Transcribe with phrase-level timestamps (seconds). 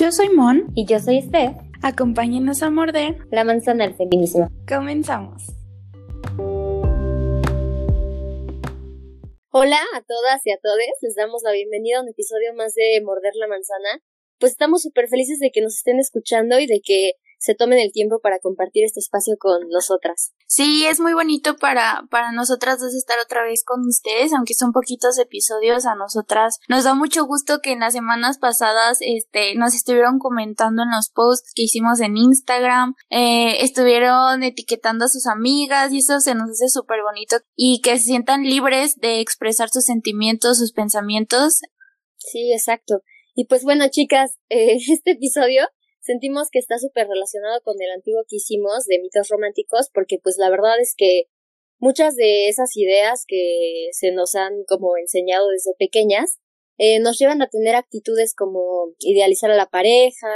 [0.00, 0.72] Yo soy Mon.
[0.74, 1.58] Y yo soy Steph.
[1.82, 4.48] Acompáñenos a morder la manzana del feminismo.
[4.66, 5.42] Comenzamos.
[9.50, 10.78] Hola a todas y a todos.
[11.02, 14.02] Les damos la bienvenida a un episodio más de Morder la manzana.
[14.38, 17.90] Pues estamos súper felices de que nos estén escuchando y de que se tomen el
[17.90, 20.32] tiempo para compartir este espacio con nosotras.
[20.46, 24.72] Sí, es muy bonito para, para nosotras dos estar otra vez con ustedes, aunque son
[24.72, 26.58] poquitos episodios a nosotras.
[26.68, 31.08] Nos da mucho gusto que en las semanas pasadas, este, nos estuvieron comentando en los
[31.08, 36.50] posts que hicimos en Instagram, eh, estuvieron etiquetando a sus amigas y eso se nos
[36.50, 41.60] hace súper bonito y que se sientan libres de expresar sus sentimientos, sus pensamientos.
[42.18, 43.00] Sí, exacto.
[43.34, 45.66] Y pues bueno, chicas, eh, este episodio
[46.00, 50.36] sentimos que está súper relacionado con el antiguo que hicimos de mitos románticos, porque pues
[50.38, 51.24] la verdad es que
[51.78, 56.38] muchas de esas ideas que se nos han como enseñado desde pequeñas
[56.78, 60.28] eh, nos llevan a tener actitudes como idealizar a la pareja,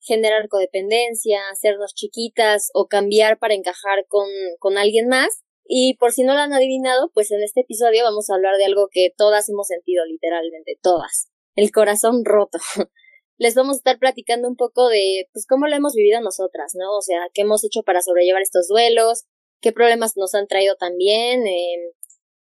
[0.00, 4.26] generar codependencia, hacernos chiquitas o cambiar para encajar con,
[4.58, 5.42] con alguien más.
[5.64, 8.64] Y por si no lo han adivinado, pues en este episodio vamos a hablar de
[8.64, 11.30] algo que todas hemos sentido literalmente, todas.
[11.54, 12.58] El corazón roto.
[13.40, 16.94] les vamos a estar platicando un poco de, pues, cómo lo hemos vivido nosotras, ¿no?
[16.94, 19.24] O sea, qué hemos hecho para sobrellevar estos duelos,
[19.62, 21.94] qué problemas nos han traído también, eh,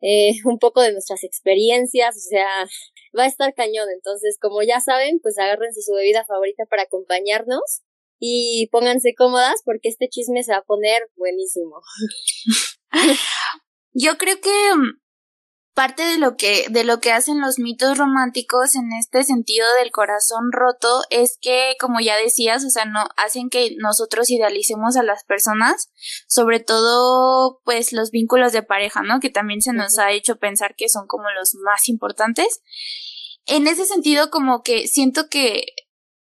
[0.01, 2.49] eh, un poco de nuestras experiencias, o sea,
[3.17, 3.89] va a estar cañón.
[3.95, 7.83] Entonces, como ya saben, pues agárrense su bebida favorita para acompañarnos
[8.19, 11.81] y pónganse cómodas porque este chisme se va a poner buenísimo.
[13.93, 15.02] Yo creo que mm,
[15.75, 19.91] parte de lo que de lo que hacen los mitos románticos en este sentido del
[19.91, 25.03] corazón roto es que como ya decías, o sea, no hacen que nosotros idealicemos a
[25.03, 25.91] las personas,
[26.29, 29.21] sobre todo pues los vínculos de pareja, ¿no?
[29.21, 32.61] Que también se nos ha hecho pensar que son como los más importantes.
[33.47, 35.65] En ese sentido como que siento que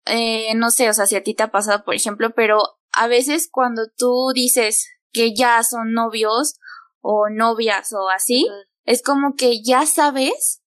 [0.07, 2.63] eh, no sé, o sea, si a ti te ha pasado, por ejemplo, pero
[2.93, 6.55] a veces cuando tú dices que ya son novios
[7.01, 8.47] o novias o así,
[8.91, 10.63] es como que ya sabes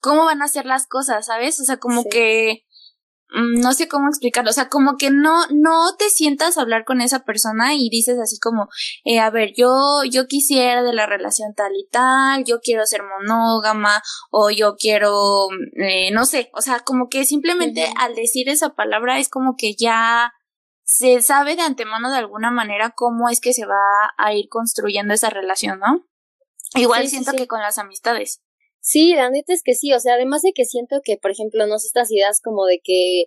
[0.00, 1.58] cómo van a ser las cosas, ¿sabes?
[1.60, 2.66] O sea, como que
[3.30, 6.84] mm, no sé cómo explicarlo, o sea, como que no, no te sientas a hablar
[6.84, 8.68] con esa persona y dices así como,
[9.04, 13.00] eh, a ver, yo, yo quisiera de la relación tal y tal, yo quiero ser
[13.02, 18.74] monógama, o yo quiero, eh, no sé, o sea, como que simplemente al decir esa
[18.74, 20.34] palabra es como que ya
[20.82, 25.14] se sabe de antemano de alguna manera cómo es que se va a ir construyendo
[25.14, 26.04] esa relación, ¿no?
[26.74, 28.40] Igual siento que con las amistades.
[28.80, 31.66] Sí, la neta es que sí, o sea, además de que siento que, por ejemplo,
[31.66, 33.26] no sé, estas ideas como de que,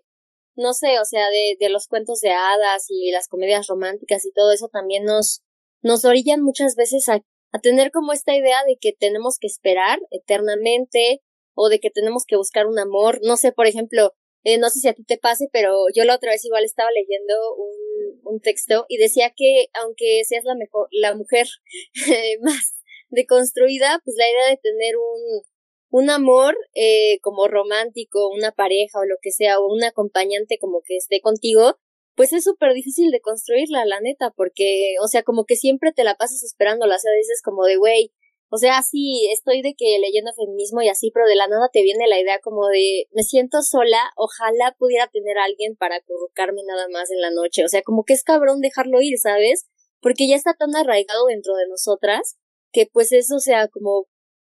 [0.55, 4.31] no sé, o sea, de, de los cuentos de hadas y las comedias románticas y
[4.31, 5.41] todo eso también nos,
[5.81, 9.99] nos orillan muchas veces a, a tener como esta idea de que tenemos que esperar
[10.11, 11.23] eternamente
[11.55, 13.19] o de que tenemos que buscar un amor.
[13.23, 14.13] No sé, por ejemplo,
[14.43, 16.91] eh, no sé si a ti te pase, pero yo la otra vez igual estaba
[16.91, 21.47] leyendo un, un texto y decía que aunque seas la mejor, la mujer
[22.41, 22.77] más
[23.09, 25.41] deconstruida, pues la idea de tener un,
[25.89, 30.81] un amor eh, como romántico, una pareja o lo que sea, o un acompañante como
[30.85, 31.77] que esté contigo,
[32.15, 36.03] pues es súper difícil de construirla, la neta, porque, o sea, como que siempre te
[36.03, 38.11] la pasas esperándola, o sea, veces como de, güey,
[38.49, 41.83] o sea, sí, estoy de que leyendo feminismo y así, pero de la nada te
[41.83, 46.87] viene la idea como de, me siento sola, ojalá pudiera tener alguien para acurrucarme nada
[46.89, 49.67] más en la noche, o sea, como que es cabrón dejarlo ir, ¿sabes?
[50.01, 52.37] Porque ya está tan arraigado dentro de nosotras
[52.71, 54.05] que pues eso sea como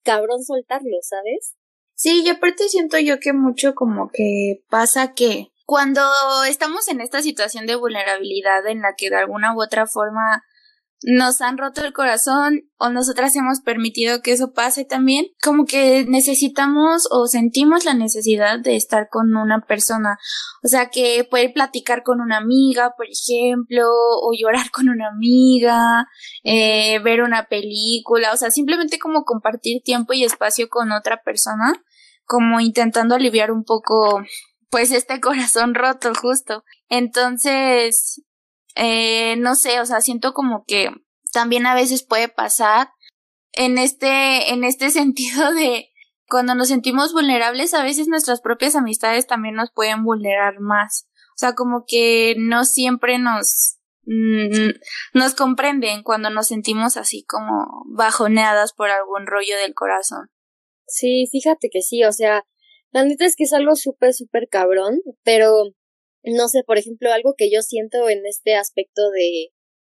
[0.04, 1.56] cabrón soltarlo, ¿sabes?
[1.96, 6.02] Sí, y aparte siento yo que mucho como que pasa que cuando
[6.48, 10.44] estamos en esta situación de vulnerabilidad en la que de alguna u otra forma
[11.04, 16.06] nos han roto el corazón o nosotras hemos permitido que eso pase también, como que
[16.08, 20.18] necesitamos o sentimos la necesidad de estar con una persona,
[20.64, 26.08] o sea, que poder platicar con una amiga, por ejemplo, o llorar con una amiga,
[26.44, 31.74] eh, ver una película, o sea, simplemente como compartir tiempo y espacio con otra persona,
[32.26, 34.24] como intentando aliviar un poco
[34.70, 36.64] pues este corazón roto justo.
[36.90, 38.22] Entonces,
[38.76, 40.90] eh, no sé, o sea, siento como que
[41.34, 42.90] también a veces puede pasar
[43.54, 45.90] en este, en este sentido de
[46.28, 51.08] cuando nos sentimos vulnerables, a veces nuestras propias amistades también nos pueden vulnerar más.
[51.36, 54.72] O sea, como que no siempre nos, mm,
[55.14, 60.30] nos comprenden cuando nos sentimos así como bajoneadas por algún rollo del corazón.
[60.88, 62.44] Sí, fíjate que sí, o sea,
[62.92, 65.74] la neta es que es algo súper, súper cabrón, pero
[66.26, 69.52] no sé, por ejemplo, algo que yo siento en este aspecto de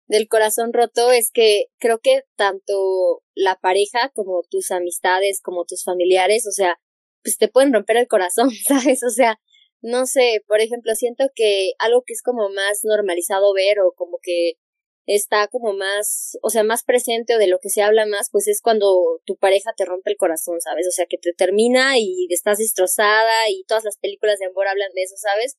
[0.09, 5.83] del corazón roto es que creo que tanto la pareja como tus amistades, como tus
[5.85, 6.79] familiares, o sea,
[7.23, 9.03] pues te pueden romper el corazón, ¿sabes?
[9.03, 9.41] O sea,
[9.83, 14.19] no sé, por ejemplo, siento que algo que es como más normalizado ver o como
[14.23, 14.55] que
[15.07, 18.49] está como más, o sea, más presente o de lo que se habla más, pues
[18.49, 20.87] es cuando tu pareja te rompe el corazón, ¿sabes?
[20.89, 24.93] O sea, que te termina y estás destrozada y todas las películas de amor hablan
[24.95, 25.57] de eso, ¿sabes?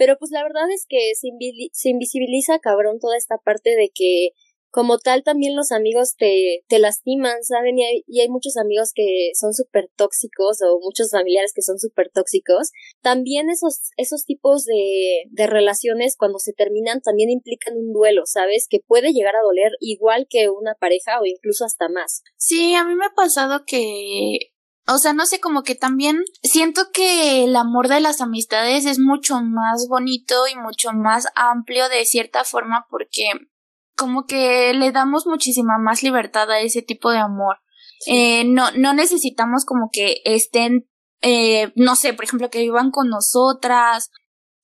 [0.00, 1.28] Pero pues la verdad es que se,
[1.74, 4.30] se invisibiliza cabrón toda esta parte de que
[4.70, 7.78] como tal también los amigos te, te lastiman, ¿saben?
[7.78, 11.78] Y hay, y hay muchos amigos que son súper tóxicos o muchos familiares que son
[11.78, 12.70] súper tóxicos.
[13.02, 18.68] También esos, esos tipos de, de relaciones cuando se terminan también implican un duelo, ¿sabes?
[18.70, 22.22] Que puede llegar a doler igual que una pareja o incluso hasta más.
[22.38, 24.38] Sí, a mí me ha pasado que
[24.92, 28.98] o sea, no sé, como que también siento que el amor de las amistades es
[28.98, 33.30] mucho más bonito y mucho más amplio de cierta forma porque
[33.96, 37.56] como que le damos muchísima más libertad a ese tipo de amor.
[38.06, 40.88] Eh, no, no necesitamos como que estén,
[41.20, 44.10] eh, no sé, por ejemplo, que vivan con nosotras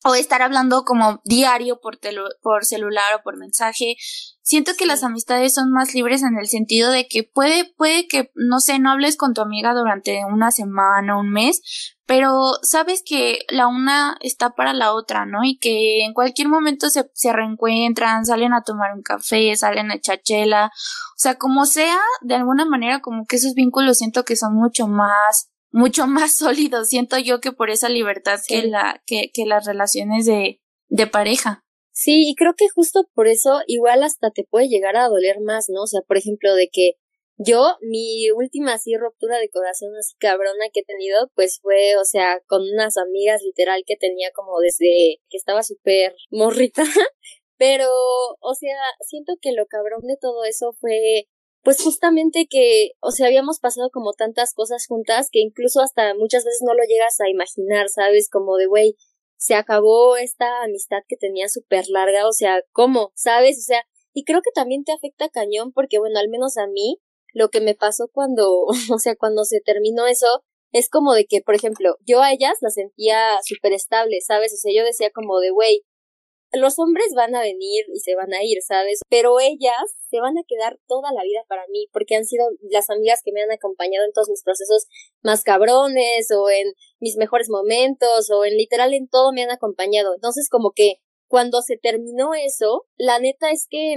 [0.06, 1.98] o estar hablando como diario por,
[2.40, 3.96] por celular o por mensaje.
[4.42, 8.30] Siento que las amistades son más libres en el sentido de que puede, puede que,
[8.36, 13.40] no sé, no hables con tu amiga durante una semana, un mes, pero sabes que
[13.48, 15.42] la una está para la otra, ¿no?
[15.42, 20.00] Y que en cualquier momento se, se reencuentran, salen a tomar un café, salen a
[20.00, 24.54] chachela, o sea, como sea, de alguna manera como que esos vínculos siento que son
[24.54, 29.44] mucho más mucho más sólidos, siento yo que por esa libertad que la, que, que
[29.44, 31.64] las relaciones de, de pareja.
[31.92, 35.66] Sí, y creo que justo por eso igual hasta te puede llegar a doler más,
[35.68, 35.82] ¿no?
[35.82, 36.92] O sea, por ejemplo, de que
[37.38, 42.04] yo, mi última así ruptura de corazón así cabrona que he tenido, pues fue, o
[42.04, 46.82] sea, con unas amigas literal que tenía como desde que estaba súper morrita.
[47.58, 47.88] Pero,
[48.40, 48.76] o sea,
[49.06, 51.28] siento que lo cabrón de todo eso fue
[51.66, 56.44] pues justamente que, o sea, habíamos pasado como tantas cosas juntas que incluso hasta muchas
[56.44, 58.30] veces no lo llegas a imaginar, ¿sabes?
[58.30, 58.94] Como de, güey,
[59.36, 63.10] se acabó esta amistad que tenía súper larga, o sea, ¿cómo?
[63.16, 63.58] ¿Sabes?
[63.58, 63.82] O sea,
[64.12, 67.00] y creo que también te afecta cañón porque, bueno, al menos a mí,
[67.32, 71.40] lo que me pasó cuando, o sea, cuando se terminó eso, es como de que,
[71.40, 74.54] por ejemplo, yo a ellas las sentía súper estables, ¿sabes?
[74.54, 75.82] O sea, yo decía como de, güey,
[76.52, 79.00] los hombres van a venir y se van a ir, ¿sabes?
[79.08, 82.90] Pero ellas se van a quedar toda la vida para mí, porque han sido las
[82.90, 84.86] amigas que me han acompañado en todos mis procesos
[85.22, 90.14] más cabrones, o en mis mejores momentos, o en literal en todo me han acompañado.
[90.14, 90.96] Entonces, como que
[91.28, 93.96] cuando se terminó eso, la neta es que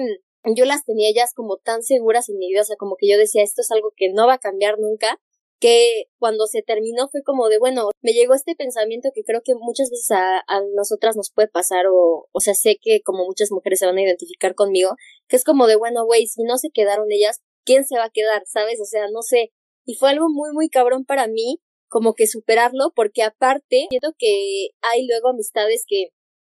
[0.56, 3.18] yo las tenía ellas como tan seguras en mi vida, o sea, como que yo
[3.18, 5.20] decía, esto es algo que no va a cambiar nunca,
[5.60, 9.56] que cuando se terminó fue como de, bueno, me llegó este pensamiento que creo que
[9.56, 13.52] muchas veces a, a nosotras nos puede pasar o, o sea, sé que como muchas
[13.52, 14.96] mujeres se van a identificar conmigo,
[15.28, 18.12] que es como de, bueno, güey, si no se quedaron ellas, ¿quién se va a
[18.12, 18.44] quedar?
[18.46, 18.80] ¿Sabes?
[18.82, 19.52] O sea, no sé.
[19.86, 21.60] Y fue algo muy, muy cabrón para mí,
[21.90, 26.10] como que superarlo, porque aparte, siento que hay luego amistades que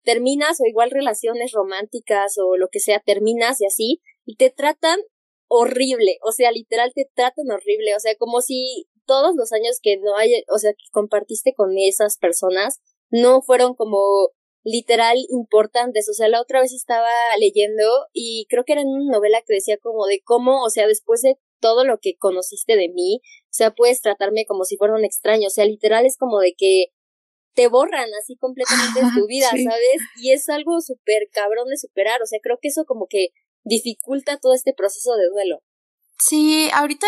[0.05, 5.01] terminas o igual relaciones románticas o lo que sea, terminas y así, y te tratan
[5.49, 9.97] horrible, o sea, literal te tratan horrible, o sea, como si todos los años que
[9.99, 14.31] no hay, o sea, que compartiste con esas personas, no fueron como
[14.65, 16.09] literal importantes.
[16.09, 19.55] O sea, la otra vez estaba leyendo y creo que era en una novela que
[19.55, 23.55] decía como de cómo, o sea, después de todo lo que conociste de mí, o
[23.55, 25.47] sea, puedes tratarme como si fuera un extraño.
[25.47, 26.87] O sea, literal es como de que
[27.55, 30.01] te borran así completamente de tu vida, ¿sabes?
[30.21, 32.23] Y es algo súper cabrón de superar.
[32.23, 33.29] O sea, creo que eso como que
[33.65, 35.61] dificulta todo este proceso de duelo.
[36.19, 37.07] Sí, ahorita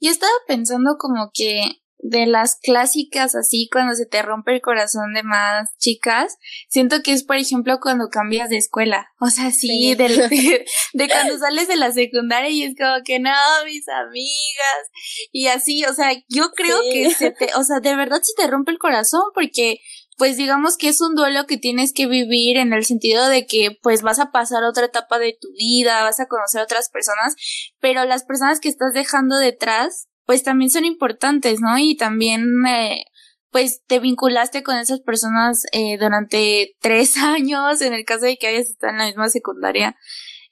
[0.00, 5.14] yo estaba pensando como que de las clásicas así cuando se te rompe el corazón
[5.14, 6.36] de más chicas,
[6.68, 10.08] siento que es por ejemplo cuando cambias de escuela, o sea, sí, De,
[10.92, 13.30] de, cuando sales de la secundaria y es como que no,
[13.64, 14.84] mis amigas
[15.32, 18.48] y así, o sea, yo creo que se te, o sea, de verdad se te
[18.48, 19.80] rompe el corazón porque
[20.18, 23.78] pues digamos que es un duelo que tienes que vivir en el sentido de que
[23.80, 27.36] pues vas a pasar otra etapa de tu vida, vas a conocer a otras personas,
[27.80, 31.78] pero las personas que estás dejando detrás pues también son importantes, ¿no?
[31.78, 33.04] Y también eh,
[33.50, 38.48] pues te vinculaste con esas personas eh, durante tres años, en el caso de que
[38.48, 39.96] hayas estado en la misma secundaria,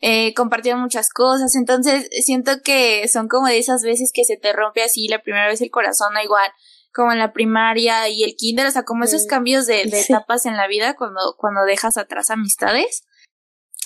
[0.00, 4.52] eh, compartieron muchas cosas, entonces siento que son como de esas veces que se te
[4.52, 6.50] rompe así la primera vez el corazón, igual
[6.96, 10.56] como en la primaria y el kinder, o sea, como esos cambios de, etapas en
[10.56, 13.04] la vida cuando, cuando dejas atrás amistades.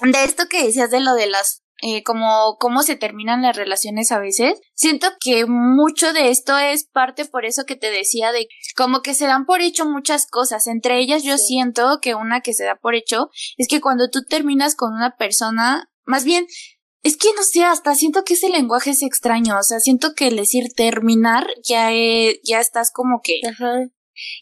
[0.01, 4.13] De esto que decías de lo de las, eh, como cómo se terminan las relaciones
[4.13, 8.47] a veces, siento que mucho de esto es parte por eso que te decía de
[8.77, 10.69] como que se dan por hecho muchas cosas.
[10.69, 14.21] Entre ellas yo siento que una que se da por hecho es que cuando tú
[14.23, 16.47] terminas con una persona, más bien
[17.03, 20.29] es que no sé, hasta siento que ese lenguaje es extraño, o sea, siento que
[20.29, 21.91] el decir terminar ya,
[22.43, 23.41] ya estás como que...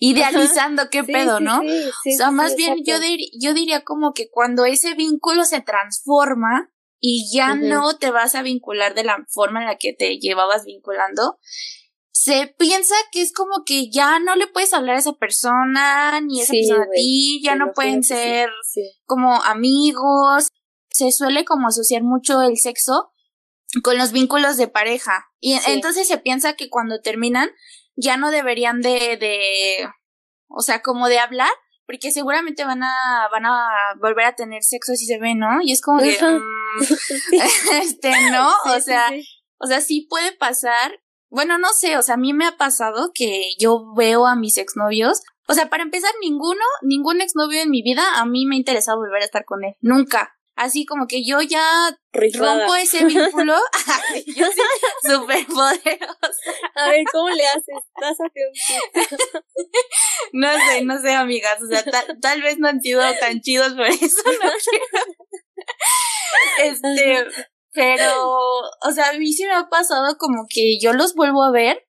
[0.00, 1.60] idealizando qué pedo, ¿no?
[1.60, 2.94] o sea, más bien yo,
[3.40, 8.42] yo diría como que cuando ese vínculo se transforma y ya no te vas a
[8.42, 11.38] vincular de la forma en la que te llevabas vinculando,
[12.10, 16.40] se piensa que es como que ya no le puedes hablar a esa persona, ni
[16.40, 18.50] esa persona a ti, ya no pueden ser
[19.04, 20.48] como amigos.
[20.98, 23.12] Se suele como asociar mucho el sexo
[23.82, 25.26] con los vínculos de pareja.
[25.38, 27.50] Y entonces se piensa que cuando terminan
[27.94, 29.88] ya no deberían de, de,
[30.48, 31.50] o sea, como de hablar,
[31.86, 33.68] porque seguramente van a, van a
[34.00, 35.62] volver a tener sexo si se ven, ¿no?
[35.62, 36.80] Y es como que, mm,
[37.82, 38.50] este, ¿no?
[38.66, 39.10] o sea,
[39.58, 40.98] o sea, sí puede pasar
[41.30, 44.56] bueno, no sé, o sea, a mí me ha pasado que yo veo a mis
[44.56, 45.20] exnovios.
[45.46, 48.98] O sea, para empezar, ninguno, ningún exnovio en mi vida a mí me ha interesado
[48.98, 49.74] volver a estar con él.
[49.80, 50.37] Nunca.
[50.58, 53.54] Así como que yo ya rompo ese vínculo.
[54.26, 56.52] yo soy súper poderosa.
[56.74, 57.76] A ver, ¿cómo le haces?
[57.94, 59.42] Pásate un
[60.32, 61.62] No sé, no sé, amigas.
[61.62, 61.84] O sea,
[62.20, 65.04] tal vez no han sido tan chidos por eso no quiero.
[66.64, 67.26] Este,
[67.72, 71.52] pero, o sea, a mí sí me ha pasado como que yo los vuelvo a
[71.52, 71.87] ver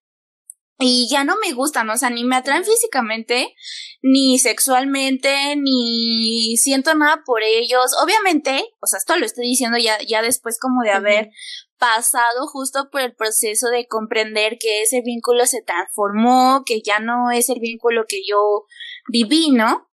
[0.79, 3.53] y ya no me gustan, o sea, ni me atraen físicamente,
[4.01, 7.91] ni sexualmente, ni siento nada por ellos.
[8.01, 11.31] Obviamente, o sea, esto lo estoy diciendo ya, ya después como de haber
[11.77, 17.29] pasado justo por el proceso de comprender que ese vínculo se transformó, que ya no
[17.29, 18.65] es el vínculo que yo
[19.09, 19.89] viví, ¿no?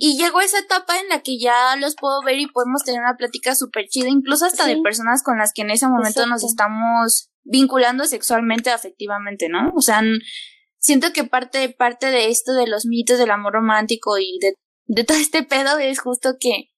[0.00, 3.16] Y llegó esa etapa en la que ya los puedo ver y podemos tener una
[3.16, 7.30] plática súper chida, incluso hasta de personas con las que en ese momento nos estamos
[7.48, 9.72] vinculando sexualmente, afectivamente, ¿no?
[9.74, 10.02] O sea,
[10.78, 14.54] siento que parte, parte de esto de los mitos del amor romántico y de,
[14.86, 16.70] de todo este pedo es justo que,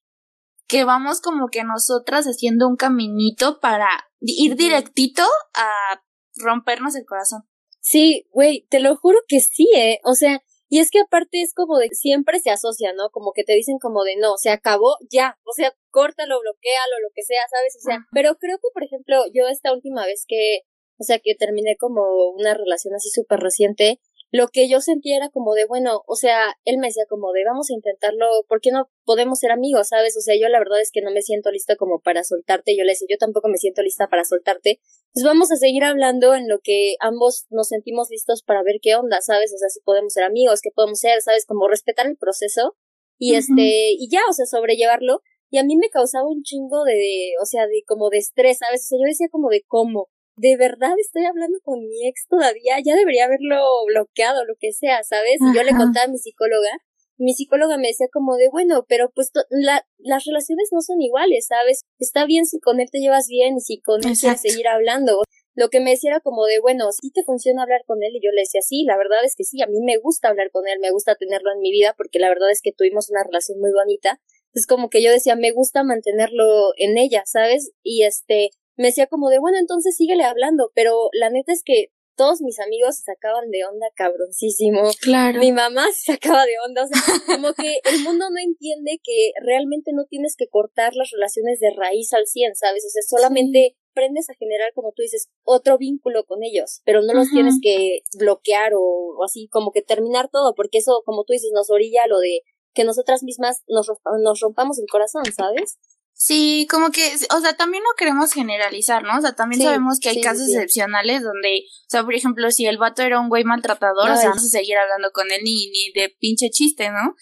[0.66, 3.88] que vamos como que nosotras haciendo un caminito para
[4.20, 5.24] ir directito
[5.54, 6.02] a
[6.36, 7.42] rompernos el corazón.
[7.80, 10.00] Sí, güey, te lo juro que sí, eh.
[10.04, 13.10] O sea, y es que aparte es como de siempre se asocia, ¿no?
[13.10, 17.10] Como que te dicen como de no, se acabó ya, o sea, córtalo, bloquealo, lo
[17.12, 17.76] que sea, ¿sabes?
[17.76, 20.60] O sea, pero creo que, por ejemplo, yo esta última vez que,
[20.96, 24.00] o sea, que terminé como una relación así súper reciente,
[24.32, 27.44] lo que yo sentía era como de, bueno, o sea, él me decía como de,
[27.44, 30.16] vamos a intentarlo, ¿por qué no podemos ser amigos, sabes?
[30.16, 32.84] O sea, yo la verdad es que no me siento lista como para soltarte, yo
[32.84, 34.80] le decía, yo tampoco me siento lista para soltarte,
[35.12, 38.94] pues vamos a seguir hablando en lo que ambos nos sentimos listos para ver qué
[38.94, 39.52] onda, ¿sabes?
[39.52, 41.44] O sea, si podemos ser amigos, qué podemos ser, ¿sabes?
[41.44, 42.76] Como respetar el proceso
[43.18, 45.20] y este, y ya, o sea, sobrellevarlo.
[45.50, 48.82] Y a mí me causaba un chingo de, o sea, de como de estrés, ¿sabes?
[48.82, 50.08] O sea, yo decía como de cómo,
[50.40, 55.02] de verdad estoy hablando con mi ex todavía, ya debería haberlo bloqueado, lo que sea,
[55.02, 55.36] ¿sabes?
[55.38, 56.70] Y yo le contaba a mi psicóloga,
[57.18, 61.46] mi psicóloga me decía como de, bueno, pero pues la, las relaciones no son iguales,
[61.46, 61.82] ¿sabes?
[61.98, 65.22] Está bien si con él te llevas bien y si con él quieres seguir hablando.
[65.54, 68.12] Lo que me decía era como de, bueno, si te funciona hablar con él?
[68.14, 70.50] Y yo le decía, sí, la verdad es que sí, a mí me gusta hablar
[70.50, 73.24] con él, me gusta tenerlo en mi vida porque la verdad es que tuvimos una
[73.24, 74.18] relación muy bonita.
[74.54, 77.72] Es como que yo decía, me gusta mantenerlo en ella, ¿sabes?
[77.82, 81.92] Y este, me decía como de, bueno, entonces síguele hablando, pero la neta es que
[82.16, 84.82] todos mis amigos se sacaban de onda cabroncísimo.
[85.00, 85.38] Claro.
[85.38, 86.84] Mi mamá se sacaba de onda.
[86.84, 91.10] O sea, como que el mundo no entiende que realmente no tienes que cortar las
[91.10, 92.84] relaciones de raíz al 100, ¿sabes?
[92.86, 97.12] O sea, solamente aprendes a generar, como tú dices, otro vínculo con ellos, pero no
[97.12, 101.32] los tienes que bloquear o, o, así como que terminar todo, porque eso, como tú
[101.32, 103.90] dices, nos orilla lo de que nosotras mismas nos,
[104.22, 105.78] nos rompamos el corazón, ¿sabes?
[106.12, 109.16] Sí, como que, o sea, también no queremos generalizar, ¿no?
[109.16, 112.76] O sea, también sabemos que hay casos excepcionales donde, o sea, por ejemplo, si el
[112.76, 115.92] vato era un güey maltratador, o sea, vamos a seguir hablando con él ni, ni
[115.94, 117.14] de pinche chiste, ¿no?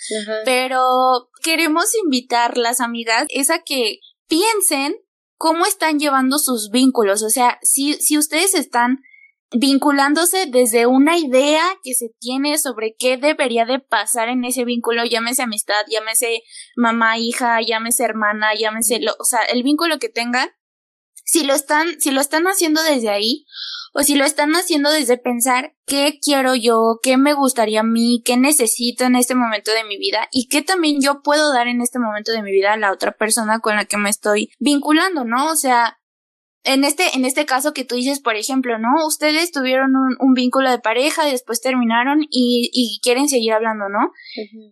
[0.45, 4.97] Pero queremos invitar las amigas es a que piensen
[5.37, 8.99] cómo están llevando sus vínculos, o sea, si, si ustedes están
[9.52, 15.05] vinculándose desde una idea que se tiene sobre qué debería de pasar en ese vínculo,
[15.05, 16.43] llámese amistad, llámese
[16.76, 20.50] mamá, hija, llámese hermana, llámese lo, o sea, el vínculo que tengan,
[21.25, 23.47] si lo están, si lo están haciendo desde ahí,
[23.95, 28.23] o si lo están haciendo desde pensar qué quiero yo, qué me gustaría a mí,
[28.25, 31.81] qué necesito en este momento de mi vida y qué también yo puedo dar en
[31.81, 35.25] este momento de mi vida a la otra persona con la que me estoy vinculando,
[35.25, 35.50] ¿no?
[35.50, 35.99] O sea,
[36.68, 39.06] en este, en este caso que tú dices, por ejemplo, ¿no?
[39.06, 43.88] Ustedes tuvieron un, un vínculo de pareja y después terminaron y, y quieren seguir hablando,
[43.88, 44.12] ¿no?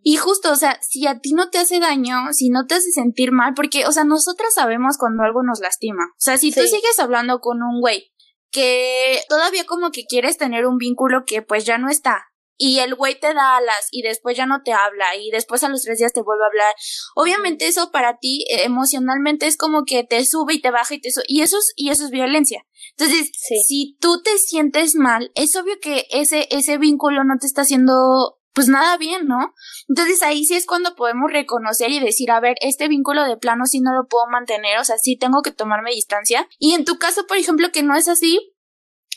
[0.03, 2.91] Y justo, o sea, si a ti no te hace daño, si no te hace
[2.91, 6.05] sentir mal, porque, o sea, nosotras sabemos cuando algo nos lastima.
[6.13, 8.13] O sea, si tú sigues hablando con un güey
[8.51, 12.27] que todavía como que quieres tener un vínculo que pues ya no está,
[12.57, 15.69] y el güey te da alas y después ya no te habla y después a
[15.69, 16.75] los tres días te vuelve a hablar.
[17.15, 21.01] Obviamente eso para ti eh, emocionalmente es como que te sube y te baja y
[21.01, 22.65] te sube y eso es, y eso es violencia.
[22.99, 23.31] Entonces,
[23.67, 28.39] si tú te sientes mal, es obvio que ese, ese vínculo no te está haciendo
[28.57, 29.53] pues nada bien, ¿no?
[29.87, 33.67] Entonces ahí sí es cuando podemos reconocer y decir, a ver, este vínculo de plano
[33.67, 36.49] sí no lo puedo mantener, o sea, sí tengo que tomarme distancia.
[36.59, 38.56] Y en tu caso, por ejemplo, que no es así,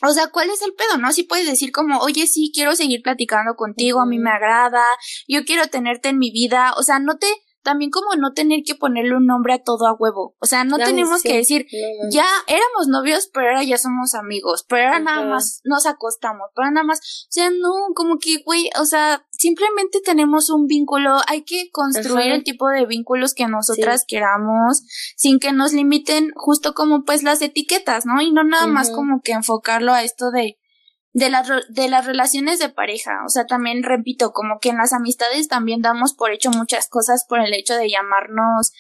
[0.01, 0.97] o sea, ¿cuál es el pedo?
[0.97, 1.11] ¿No?
[1.11, 4.83] Si puedes decir como, oye, sí, quiero seguir platicando contigo, a mí me agrada,
[5.27, 7.27] yo quiero tenerte en mi vida, o sea, no te,
[7.63, 10.35] también como no tener que ponerle un nombre a todo a huevo.
[10.39, 11.65] O sea, no tenemos que decir,
[12.11, 16.71] ya éramos novios, pero ahora ya somos amigos, pero ahora nada más nos acostamos, pero
[16.71, 21.43] nada más, o sea, no, como que, güey, o sea, simplemente tenemos un vínculo, hay
[21.43, 24.83] que construir el tipo de vínculos que nosotras queramos,
[25.15, 28.21] sin que nos limiten justo como pues las etiquetas, ¿no?
[28.21, 30.58] Y no nada más como que enfocarlo a esto de,
[31.13, 33.11] de, las de las relaciones de pareja.
[33.25, 37.25] O sea, también repito, como que en las amistades también damos por hecho muchas cosas
[37.27, 38.71] por el hecho de llamarnos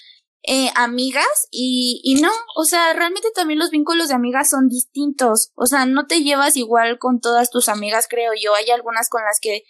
[0.43, 5.51] eh, amigas y, y no, o sea, realmente también los vínculos de amigas son distintos.
[5.55, 8.55] O sea, no te llevas igual con todas tus amigas, creo yo.
[8.55, 9.63] Hay algunas con las que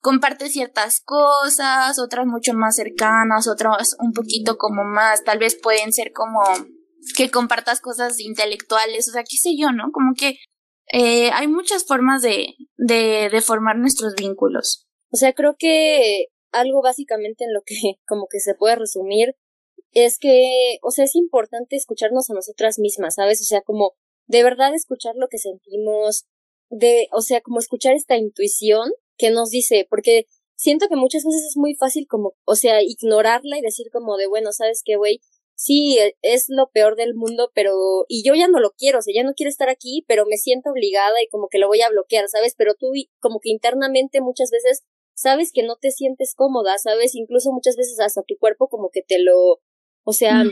[0.00, 5.92] compartes ciertas cosas, otras mucho más cercanas, otras un poquito como más, tal vez pueden
[5.92, 6.40] ser como
[7.16, 9.90] que compartas cosas intelectuales, o sea, qué sé yo, ¿no?
[9.92, 10.38] Como que
[10.92, 14.86] eh, hay muchas formas de, de, de formar nuestros vínculos.
[15.10, 17.74] O sea, creo que algo básicamente en lo que
[18.06, 19.36] como que se puede resumir
[19.92, 23.40] es que, o sea, es importante escucharnos a nosotras mismas, ¿sabes?
[23.40, 23.92] O sea, como
[24.26, 26.26] de verdad escuchar lo que sentimos,
[26.68, 30.26] de, o sea, como escuchar esta intuición que nos dice, porque
[30.56, 34.26] siento que muchas veces es muy fácil como, o sea, ignorarla y decir como de,
[34.26, 35.20] bueno, ¿sabes qué, güey?
[35.56, 39.02] Sí, e, es lo peor del mundo, pero, y yo ya no lo quiero, o
[39.02, 41.80] sea, ya no quiero estar aquí, pero me siento obligada y como que lo voy
[41.80, 42.54] a bloquear, ¿sabes?
[42.56, 44.84] Pero tú como que internamente muchas veces
[45.14, 47.14] sabes que no te sientes cómoda, ¿sabes?
[47.14, 49.60] Incluso muchas veces hasta tu cuerpo como que te lo,
[50.04, 50.44] o sea,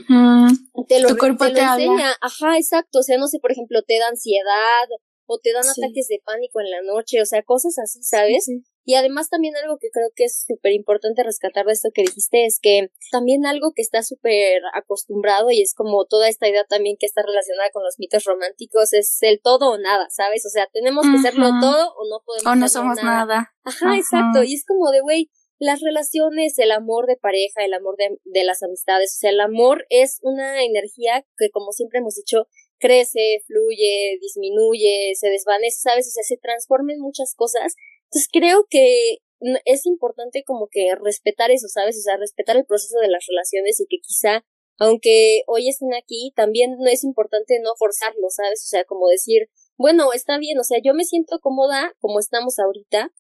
[0.89, 3.99] te lo, tu cuerpo te, enseña, ajá, exacto, o sea, no sé, por ejemplo, te
[3.99, 4.89] da ansiedad
[5.27, 8.49] o te dan ataques de pánico en la noche, o sea, cosas así, ¿sabes?
[8.85, 12.45] Y además también algo que creo que es súper importante rescatar de esto que dijiste
[12.45, 16.97] es que también algo que está súper acostumbrado y es como toda esta idea también
[16.99, 20.45] que está relacionada con los mitos románticos es el todo o nada, ¿sabes?
[20.45, 23.55] O sea, tenemos que serlo todo o no podemos O no somos nada.
[23.65, 24.43] Ajá, exacto.
[24.43, 28.45] Y es como de, güey, las relaciones, el amor de pareja, el amor de, de
[28.45, 33.43] las amistades, o sea, el amor es una energía que como siempre hemos dicho, crece,
[33.47, 36.09] fluye, disminuye, se desvanece, ¿sabes?
[36.09, 37.77] O sea, se transforma en muchas cosas
[38.15, 39.19] entonces creo que
[39.65, 41.99] es importante como que respetar eso, ¿sabes?
[41.99, 44.45] O sea, respetar el proceso de las relaciones y que quizá,
[44.79, 48.63] aunque hoy estén aquí, también no es importante no forzarlo, ¿sabes?
[48.63, 52.59] O sea, como decir, bueno, está bien, o sea, yo me siento cómoda como estamos
[52.61, 53.13] ahorita,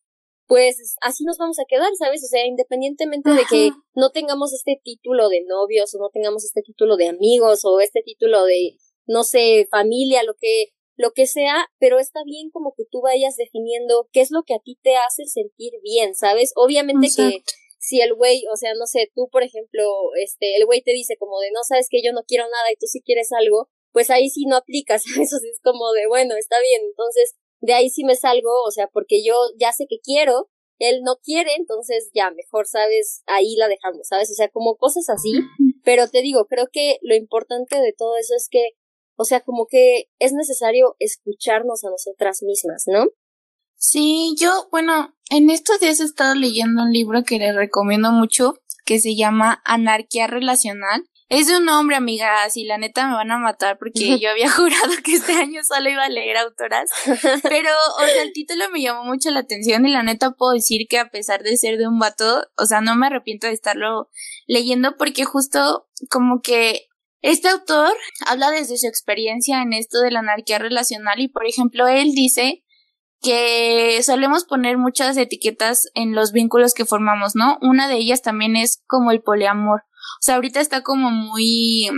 [0.46, 2.22] pues así nos vamos a quedar, ¿sabes?
[2.22, 6.62] O sea, independientemente de que no tengamos este título de novios o no tengamos este
[6.62, 8.76] título de amigos o este título de,
[9.06, 13.36] no sé, familia, lo que lo que sea, pero está bien como que tú vayas
[13.36, 16.52] definiendo qué es lo que a ti te hace sentir bien, ¿sabes?
[16.56, 17.42] Obviamente que
[17.78, 19.84] si el güey, o sea, no sé, tú por ejemplo,
[20.22, 22.76] este, el güey te dice como de no sabes que yo no quiero nada y
[22.76, 26.36] tú sí quieres algo, pues ahí sí no aplicas, eso sí es como de bueno,
[26.36, 29.98] está bien, entonces de ahí sí me salgo, o sea, porque yo ya sé que
[30.02, 34.30] quiero, él no quiere, entonces ya mejor, sabes, ahí la dejamos, ¿sabes?
[34.30, 35.32] O sea, como cosas así,
[35.82, 38.70] pero te digo, creo que lo importante de todo eso es que
[39.16, 43.06] o sea, como que es necesario escucharnos a nosotras mismas, ¿no?
[43.76, 48.58] Sí, yo, bueno, en estos días he estado leyendo un libro que les recomiendo mucho,
[48.84, 51.04] que se llama Anarquía Relacional.
[51.28, 54.50] Es de un hombre, amiga, y la neta me van a matar porque yo había
[54.50, 56.90] jurado que este año solo iba a leer autoras.
[57.42, 60.86] Pero, o sea, el título me llamó mucho la atención y la neta puedo decir
[60.88, 64.08] que a pesar de ser de un vato, o sea, no me arrepiento de estarlo
[64.46, 66.88] leyendo porque justo como que
[67.24, 71.88] este autor habla desde su experiencia en esto de la anarquía relacional y, por ejemplo,
[71.88, 72.62] él dice
[73.22, 77.56] que solemos poner muchas etiquetas en los vínculos que formamos, ¿no?
[77.62, 79.80] Una de ellas también es como el poliamor.
[79.80, 81.88] O sea, ahorita está como muy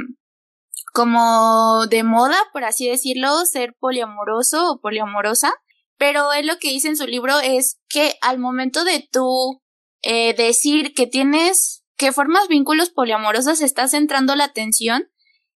[0.95, 5.53] como de moda, por así decirlo, ser poliamoroso o poliamorosa.
[5.99, 9.61] Pero él lo que dice en su libro es que al momento de tú
[10.03, 15.11] eh, decir que tienes, que formas vínculos poliamorosos, estás centrando la atención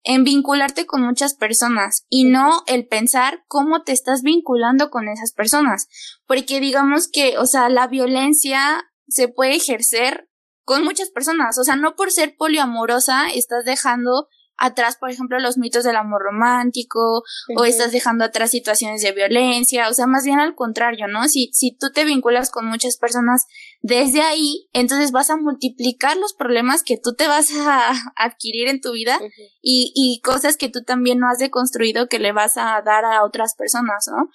[0.07, 5.33] en vincularte con muchas personas y no el pensar cómo te estás vinculando con esas
[5.33, 5.89] personas.
[6.25, 10.29] Porque digamos que, o sea, la violencia se puede ejercer
[10.63, 11.59] con muchas personas.
[11.59, 16.21] O sea, no por ser poliamorosa estás dejando atrás, por ejemplo, los mitos del amor
[16.23, 17.23] romántico
[17.55, 21.27] o estás dejando atrás situaciones de violencia, o sea, más bien al contrario, ¿no?
[21.27, 23.45] Si, si tú te vinculas con muchas personas
[23.81, 28.81] desde ahí, entonces vas a multiplicar los problemas que tú te vas a adquirir en
[28.81, 29.19] tu vida
[29.61, 33.23] y, y cosas que tú también no has deconstruido que le vas a dar a
[33.23, 34.29] otras personas, ¿no?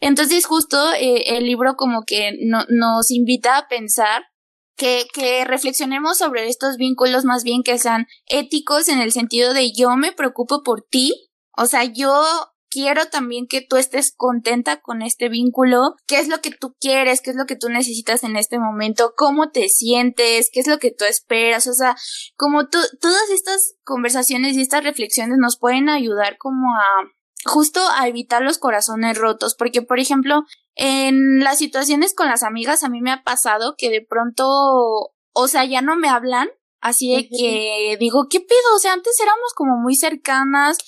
[0.00, 4.22] Entonces justo eh, el libro como que no, nos invita a pensar
[4.78, 9.72] que, que reflexionemos sobre estos vínculos más bien que sean éticos en el sentido de
[9.72, 12.22] yo me preocupo por ti, o sea, yo
[12.70, 17.20] quiero también que tú estés contenta con este vínculo, qué es lo que tú quieres,
[17.20, 20.78] qué es lo que tú necesitas en este momento, cómo te sientes, qué es lo
[20.78, 21.96] que tú esperas, o sea,
[22.36, 28.08] como tú, todas estas conversaciones y estas reflexiones nos pueden ayudar como a justo a
[28.08, 30.42] evitar los corazones rotos, porque por ejemplo,
[30.74, 34.44] en las situaciones con las amigas a mí me ha pasado que de pronto,
[35.32, 36.48] o sea, ya no me hablan,
[36.80, 38.74] así de que digo, ¿qué pido?
[38.74, 40.78] O sea, antes éramos como muy cercanas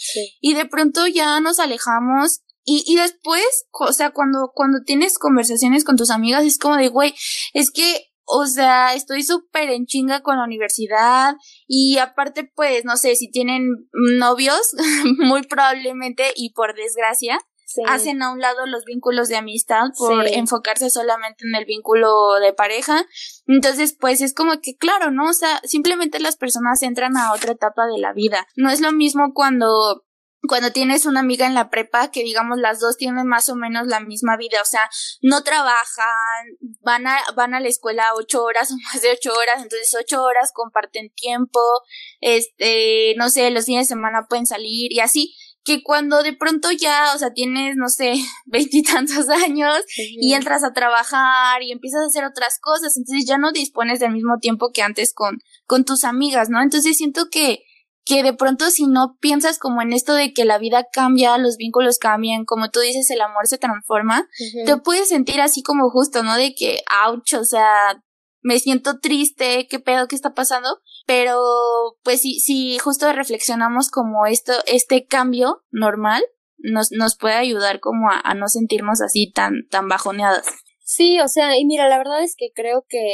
[0.40, 5.84] y de pronto ya nos alejamos y, y después, o sea, cuando, cuando tienes conversaciones
[5.84, 7.14] con tus amigas es como de, güey,
[7.52, 11.34] es que o sea, estoy súper en chinga con la universidad
[11.66, 14.74] y aparte, pues, no sé, si tienen novios,
[15.18, 17.38] muy probablemente y por desgracia,
[17.86, 22.52] hacen a un lado los vínculos de amistad por enfocarse solamente en el vínculo de
[22.52, 23.06] pareja.
[23.46, 25.28] Entonces, pues es como que, claro, ¿no?
[25.28, 28.46] O sea, simplemente las personas entran a otra etapa de la vida.
[28.56, 30.04] No es lo mismo cuando
[30.48, 33.86] cuando tienes una amiga en la prepa que digamos las dos tienen más o menos
[33.86, 34.88] la misma vida, o sea,
[35.22, 36.46] no trabajan,
[36.80, 40.22] van a, van a la escuela ocho horas o más de ocho horas, entonces ocho
[40.22, 41.60] horas comparten tiempo,
[42.20, 46.70] este, no sé, los fines de semana pueden salir y así que cuando de pronto
[46.70, 48.14] ya, o sea, tienes, no sé,
[48.46, 53.52] veintitantos años y entras a trabajar y empiezas a hacer otras cosas, entonces ya no
[53.52, 56.62] dispones del mismo tiempo que antes con, con tus amigas, ¿no?
[56.62, 57.62] Entonces siento que,
[58.10, 61.56] que de pronto si no piensas como en esto de que la vida cambia, los
[61.56, 64.28] vínculos cambian, como tú dices, el amor se transforma,
[64.66, 66.34] te puedes sentir así como justo, ¿no?
[66.34, 68.02] De que, ouch, o sea,
[68.42, 71.40] me siento triste, qué pedo, qué está pasando, pero
[72.02, 76.24] pues si, si justo reflexionamos como esto, este cambio normal,
[76.58, 80.46] nos, nos puede ayudar como a, no sentirnos así tan, tan bajoneadas.
[80.82, 83.06] Sí, o sea, y mira, la verdad es que creo que,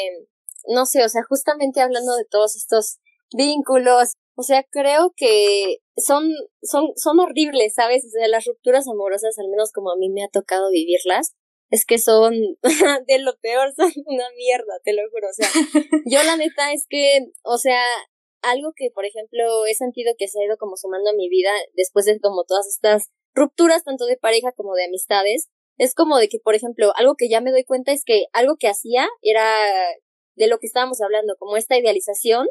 [0.69, 2.97] no sé, o sea, justamente hablando de todos estos
[3.37, 6.31] vínculos, o sea, creo que son,
[6.63, 8.05] son, son horribles, ¿sabes?
[8.05, 11.35] O sea, las rupturas amorosas, al menos como a mí me ha tocado vivirlas,
[11.71, 12.35] es que son
[13.07, 15.29] de lo peor, son una mierda, te lo juro.
[15.29, 15.49] O sea,
[16.07, 17.83] yo la neta es que, o sea,
[18.43, 21.51] algo que, por ejemplo, he sentido que se ha ido como sumando a mi vida
[21.75, 26.29] después de como todas estas rupturas, tanto de pareja como de amistades, es como de
[26.29, 29.47] que, por ejemplo, algo que ya me doy cuenta es que algo que hacía era
[30.35, 32.49] de lo que estábamos hablando, como esta idealización,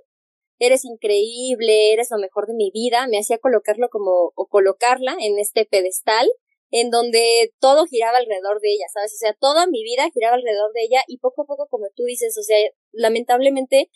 [0.59, 5.39] eres increíble, eres lo mejor de mi vida, me hacía colocarlo como, o colocarla en
[5.39, 6.27] este pedestal
[6.71, 9.13] en donde todo giraba alrededor de ella, ¿sabes?
[9.13, 12.03] O sea, toda mi vida giraba alrededor de ella y poco a poco, como tú
[12.03, 12.57] dices, o sea,
[12.91, 13.89] lamentablemente...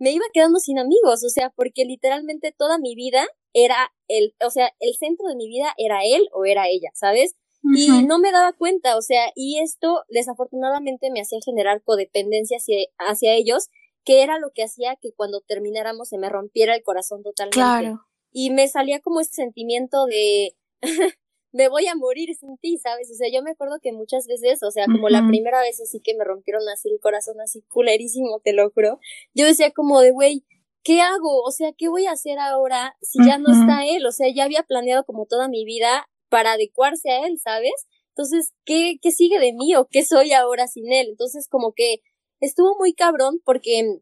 [0.00, 4.50] me iba quedando sin amigos, o sea, porque literalmente toda mi vida era el, o
[4.50, 7.36] sea, el centro de mi vida era él o era ella, ¿sabes?
[7.74, 12.76] Y no me daba cuenta, o sea, y esto desafortunadamente me hacía generar codependencia hacia,
[12.98, 13.70] hacia ellos
[14.04, 17.56] que era lo que hacía que cuando termináramos se me rompiera el corazón totalmente.
[17.56, 18.06] Claro.
[18.32, 20.56] Y me salía como ese sentimiento de
[21.52, 23.10] me voy a morir sin ti, ¿sabes?
[23.10, 26.00] O sea, yo me acuerdo que muchas veces, o sea, como la primera vez así
[26.00, 28.98] que me rompieron así el corazón así culerísimo, te lo juro,
[29.34, 30.44] yo decía como de, güey,
[30.82, 31.42] ¿qué hago?
[31.42, 34.04] O sea, ¿qué voy a hacer ahora si ya no está él?
[34.04, 37.86] O sea, ya había planeado como toda mi vida para adecuarse a él, ¿sabes?
[38.08, 41.06] Entonces, ¿qué, qué sigue de mí o qué soy ahora sin él?
[41.10, 42.02] Entonces, como que
[42.40, 44.00] estuvo muy cabrón porque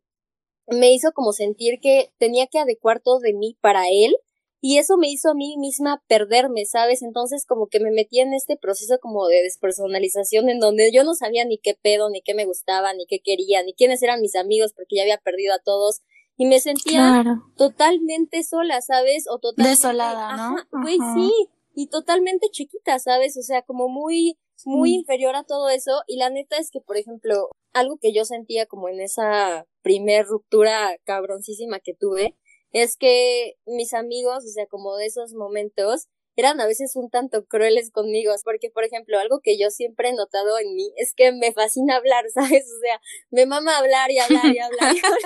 [0.66, 4.16] me hizo como sentir que tenía que adecuar todo de mí para él
[4.62, 7.03] y eso me hizo a mí misma perderme, ¿sabes?
[7.03, 11.14] Entonces como que me metí en este proceso como de despersonalización en donde yo no
[11.14, 14.37] sabía ni qué pedo, ni qué me gustaba, ni qué quería, ni quiénes eran mis
[14.37, 16.01] amigos porque ya había perdido a todos
[16.38, 17.25] y me sentía
[17.59, 19.27] totalmente sola, ¿sabes?
[19.29, 20.57] O totalmente desolada, ¿no?
[20.81, 21.31] Güey, sí,
[21.75, 23.37] y totalmente chiquita, ¿sabes?
[23.37, 26.97] O sea, como muy muy inferior a todo eso y la neta es que, por
[26.97, 32.37] ejemplo, algo que yo sentía como en esa primer ruptura cabroncísima que tuve,
[32.73, 37.45] es que mis amigos, o sea, como de esos momentos, eran a veces un tanto
[37.45, 41.33] crueles conmigo, porque, por ejemplo, algo que yo siempre he notado en mí es que
[41.33, 42.65] me fascina hablar, ¿sabes?
[42.65, 45.21] O sea, me mama hablar y hablar y hablar y hablar.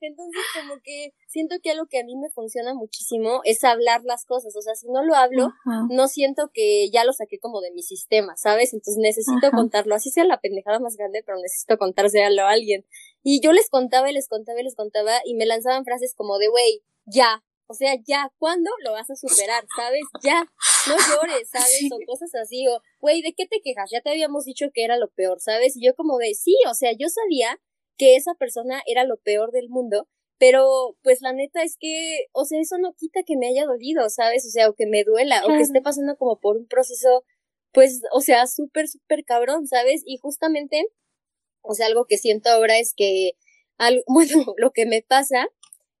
[0.00, 4.24] Entonces, como que siento que algo que a mí me funciona muchísimo es hablar las
[4.24, 4.56] cosas.
[4.56, 5.52] O sea, si no lo hablo,
[5.90, 8.72] no siento que ya lo saqué como de mi sistema, ¿sabes?
[8.72, 9.94] Entonces necesito contarlo.
[9.94, 12.86] Así sea la pendejada más grande, pero necesito contárselo a alguien.
[13.22, 16.38] Y yo les contaba y les contaba y les contaba y me lanzaban frases como
[16.38, 17.42] de, güey, ya.
[17.66, 19.64] O sea, ya, ¿cuándo lo vas a superar?
[19.76, 20.02] ¿Sabes?
[20.24, 20.42] Ya,
[20.88, 21.88] no llores, ¿sabes?
[21.92, 23.90] O cosas así, o, güey, ¿de qué te quejas?
[23.92, 25.76] Ya te habíamos dicho que era lo peor, ¿sabes?
[25.76, 27.60] Y yo como de, sí, o sea, yo sabía
[28.00, 30.08] que esa persona era lo peor del mundo,
[30.38, 34.08] pero pues la neta es que, o sea, eso no quita que me haya dolido,
[34.08, 34.46] ¿sabes?
[34.46, 37.24] O sea, o que me duela, o que esté pasando como por un proceso,
[37.72, 40.00] pues, o sea, súper, súper cabrón, ¿sabes?
[40.06, 40.86] Y justamente,
[41.60, 43.32] o sea, algo que siento ahora es que,
[43.76, 45.46] algo, bueno, lo que me pasa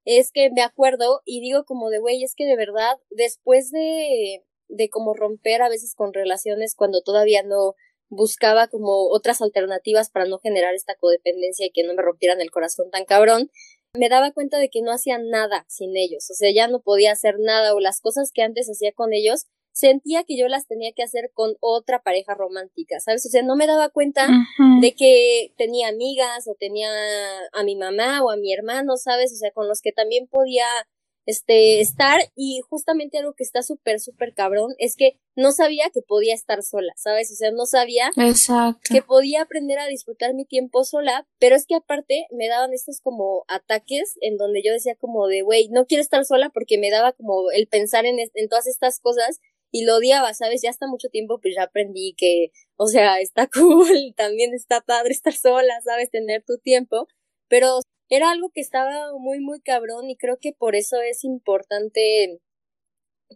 [0.06, 4.42] es que me acuerdo y digo como de, güey, es que de verdad, después de,
[4.68, 7.74] de como romper a veces con relaciones cuando todavía no
[8.10, 12.50] buscaba como otras alternativas para no generar esta codependencia y que no me rompieran el
[12.50, 13.50] corazón tan cabrón,
[13.96, 17.12] me daba cuenta de que no hacía nada sin ellos, o sea, ya no podía
[17.12, 20.92] hacer nada o las cosas que antes hacía con ellos sentía que yo las tenía
[20.92, 23.24] que hacer con otra pareja romántica, ¿sabes?
[23.26, 24.28] O sea, no me daba cuenta
[24.80, 26.90] de que tenía amigas o tenía
[27.52, 29.32] a mi mamá o a mi hermano, ¿sabes?
[29.32, 30.66] O sea, con los que también podía
[31.30, 36.02] este, estar y justamente algo que está súper, súper cabrón es que no sabía que
[36.02, 37.30] podía estar sola, ¿sabes?
[37.30, 38.10] O sea, no sabía
[38.82, 43.00] que podía aprender a disfrutar mi tiempo sola, pero es que aparte me daban estos
[43.00, 46.90] como ataques en donde yo decía como de, güey, no quiero estar sola porque me
[46.90, 49.40] daba como el pensar en, en todas estas cosas
[49.70, 50.62] y lo odiaba, ¿sabes?
[50.62, 55.12] Ya hasta mucho tiempo pues ya aprendí que, o sea, está cool, también está padre
[55.12, 56.10] estar sola, ¿sabes?
[56.10, 57.08] Tener tu tiempo,
[57.48, 62.40] pero era algo que estaba muy, muy cabrón y creo que por eso es importante,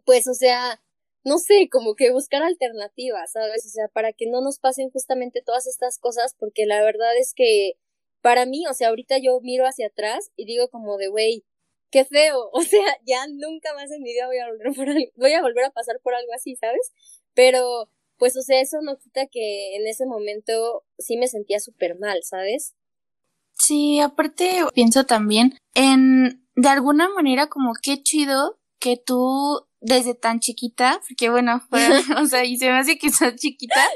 [0.04, 0.82] pues, o sea,
[1.24, 3.64] no sé, como que buscar alternativas, ¿sabes?
[3.66, 7.32] O sea, para que no nos pasen justamente todas estas cosas, porque la verdad es
[7.34, 7.74] que
[8.20, 11.44] para mí, o sea, ahorita yo miro hacia atrás y digo como de, güey,
[11.90, 15.42] qué feo, o sea, ya nunca más en mi vida voy a volver voy a
[15.42, 16.92] volver a pasar por algo así, ¿sabes?
[17.34, 21.98] Pero, pues, o sea, eso no quita que en ese momento sí me sentía súper
[21.98, 22.74] mal, ¿sabes?
[23.56, 30.40] Sí, aparte pienso también en, de alguna manera como qué chido que tú desde tan
[30.40, 31.62] chiquita, porque bueno,
[32.22, 33.86] o sea, y se me hace que estás chiquita,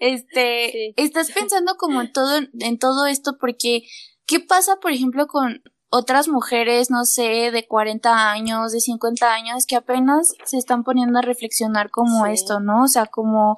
[0.00, 3.82] este, estás pensando como en todo, en todo esto, porque,
[4.26, 9.66] ¿qué pasa, por ejemplo, con otras mujeres, no sé, de 40 años, de 50 años,
[9.66, 12.84] que apenas se están poniendo a reflexionar como esto, ¿no?
[12.84, 13.56] O sea, como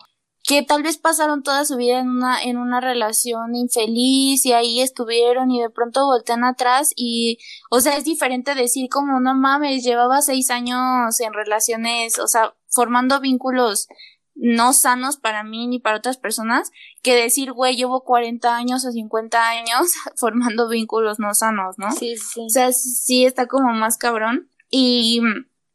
[0.48, 4.80] que tal vez pasaron toda su vida en una, en una relación infeliz y ahí
[4.80, 9.84] estuvieron y de pronto voltean atrás y, o sea, es diferente decir como, no mames,
[9.84, 13.88] llevaba seis años en relaciones, o sea, formando vínculos
[14.36, 16.70] no sanos para mí ni para otras personas,
[17.02, 21.92] que decir, güey, llevo 40 años o 50 años formando vínculos no sanos, ¿no?
[21.92, 22.46] Sí, sí.
[22.46, 24.48] O sea, sí está como más cabrón.
[24.70, 25.20] Y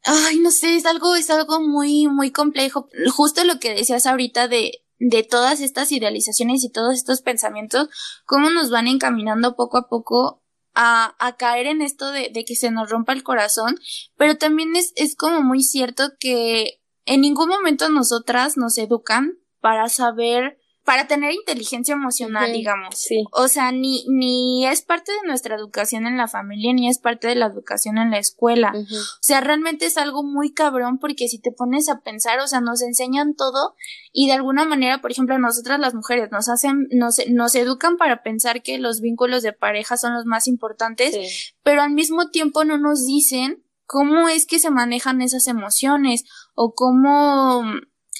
[0.04, 2.88] Ay, no sé, es algo, es algo muy, muy complejo.
[3.10, 7.88] Justo lo que decías ahorita de, de todas estas idealizaciones y todos estos pensamientos,
[8.26, 10.42] cómo nos van encaminando poco a poco
[10.74, 13.76] a, a caer en esto de, de que se nos rompa el corazón,
[14.16, 19.88] pero también es, es como muy cierto que en ningún momento nosotras nos educan para
[19.88, 22.94] saber para tener inteligencia emocional, digamos.
[22.98, 23.24] Sí.
[23.32, 27.26] O sea, ni, ni es parte de nuestra educación en la familia, ni es parte
[27.26, 28.72] de la educación en la escuela.
[28.74, 32.60] O sea, realmente es algo muy cabrón porque si te pones a pensar, o sea,
[32.60, 33.74] nos enseñan todo
[34.12, 38.22] y de alguna manera, por ejemplo, nosotras las mujeres nos hacen, nos, nos educan para
[38.22, 42.76] pensar que los vínculos de pareja son los más importantes, pero al mismo tiempo no
[42.76, 47.62] nos dicen cómo es que se manejan esas emociones o cómo,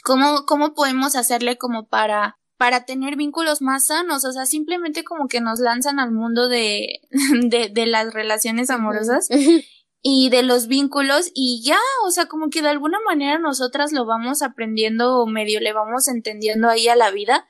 [0.03, 5.29] cómo, cómo podemos hacerle como para para tener vínculos más sanos, o sea, simplemente como
[5.29, 7.03] que nos lanzan al mundo de,
[7.43, 9.29] de, de las relaciones amorosas
[10.03, 14.07] y de los vínculos y ya, o sea, como que de alguna manera nosotras lo
[14.07, 17.47] vamos aprendiendo o medio le vamos entendiendo ahí a la vida.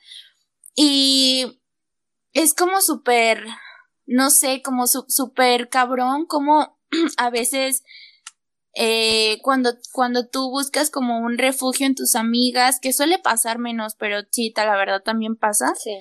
[0.75, 1.61] Y
[2.33, 3.45] es como súper,
[4.07, 6.77] no sé, como súper cabrón, como
[7.19, 7.85] a veces
[8.75, 13.95] eh, cuando, cuando tú buscas como un refugio en tus amigas, que suele pasar menos,
[13.97, 15.73] pero sí, la verdad también pasa.
[15.77, 15.97] Sí.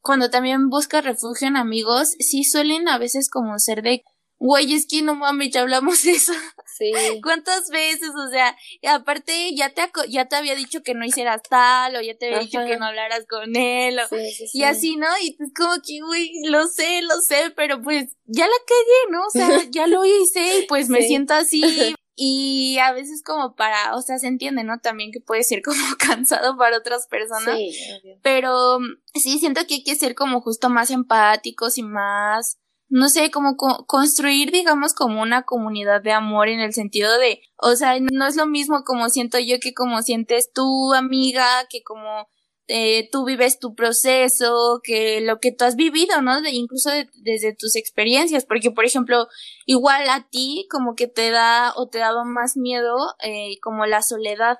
[0.00, 4.04] Cuando también buscas refugio en amigos, sí suelen a veces como ser de,
[4.38, 6.32] güey, es que no mames, ya hablamos eso.
[6.76, 6.92] Sí.
[7.22, 8.10] ¿Cuántas veces?
[8.10, 12.00] O sea, y aparte ya te, ya te había dicho que no hicieras tal, o
[12.00, 14.16] ya te había dicho que no hablaras con él, o,
[14.52, 15.06] y así, ¿no?
[15.22, 19.22] Y es como que, güey, lo sé, lo sé, pero pues ya la cagué, ¿no?
[19.26, 21.62] O sea, ya lo hice y pues me siento así,
[22.20, 24.80] y a veces como para, o sea, se entiende, ¿no?
[24.80, 27.56] También que puede ser como cansado para otras personas.
[27.56, 27.78] Sí,
[28.22, 28.80] pero
[29.14, 33.56] sí, siento que hay que ser como justo más empáticos y más, no sé, como
[33.56, 38.34] construir, digamos, como una comunidad de amor en el sentido de, o sea, no es
[38.34, 42.28] lo mismo como siento yo que como sientes tú, amiga, que como
[42.68, 46.42] eh, tú vives tu proceso, que lo que tú has vivido, ¿no?
[46.42, 49.26] De, incluso desde tus experiencias, porque por ejemplo,
[49.64, 54.02] igual a ti como que te da o te daba más miedo eh, como la
[54.02, 54.58] soledad,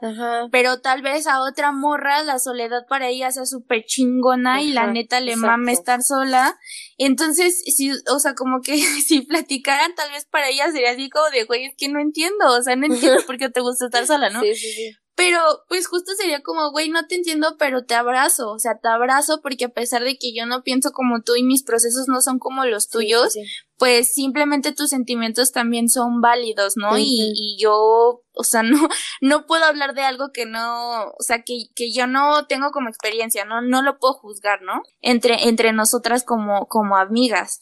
[0.51, 4.87] pero tal vez a otra morra la soledad para ella sea súper chingona y la
[4.87, 6.59] neta le mame estar sola,
[6.99, 11.31] entonces, si, o sea, como que si platicaran tal vez para ella sería así como
[11.31, 14.07] de, güey, es que no entiendo, o sea, no entiendo por qué te gusta estar
[14.07, 14.41] sola, ¿no?
[14.41, 14.97] Sí, sí, sí.
[15.19, 18.53] Pero, pues justo sería como, güey, no te entiendo, pero te abrazo.
[18.53, 21.43] O sea, te abrazo porque a pesar de que yo no pienso como tú y
[21.43, 23.35] mis procesos no son como los tuyos,
[23.79, 26.99] pues simplemente tus sentimientos también son válidos, ¿no?
[26.99, 28.79] y, y, yo, o sea, no,
[29.21, 32.89] no puedo hablar de algo que no, o sea, que, que yo no tengo como
[32.89, 33.61] experiencia, ¿no?
[33.61, 34.83] No lo puedo juzgar, ¿no?
[35.01, 37.59] Entre, entre nosotras como, como amigas.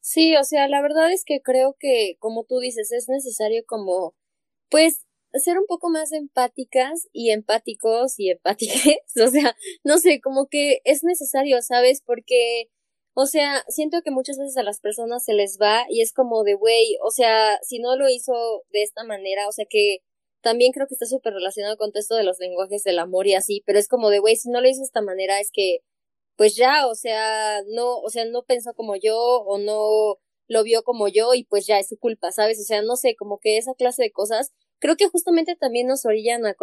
[0.00, 4.14] Sí, o sea, la verdad es que creo que, como tú dices, es necesario como,
[4.70, 5.04] pues,
[5.34, 10.80] ser un poco más empáticas y empáticos y empátiques, o sea, no sé, como que
[10.84, 12.02] es necesario, ¿sabes?
[12.04, 12.70] Porque,
[13.14, 16.44] o sea, siento que muchas veces a las personas se les va y es como
[16.44, 18.32] de, güey, o sea, si no lo hizo
[18.70, 19.98] de esta manera, o sea que
[20.42, 23.34] también creo que está súper relacionado con todo esto de los lenguajes del amor y
[23.34, 25.78] así, pero es como de, güey, si no lo hizo de esta manera es que,
[26.36, 30.18] pues ya, o sea, no, o sea, no pensó como yo o no
[30.48, 32.60] lo vio como yo y pues ya es su culpa, ¿sabes?
[32.60, 36.04] O sea, no sé, como que esa clase de cosas creo que justamente también nos
[36.04, 36.56] orillan a,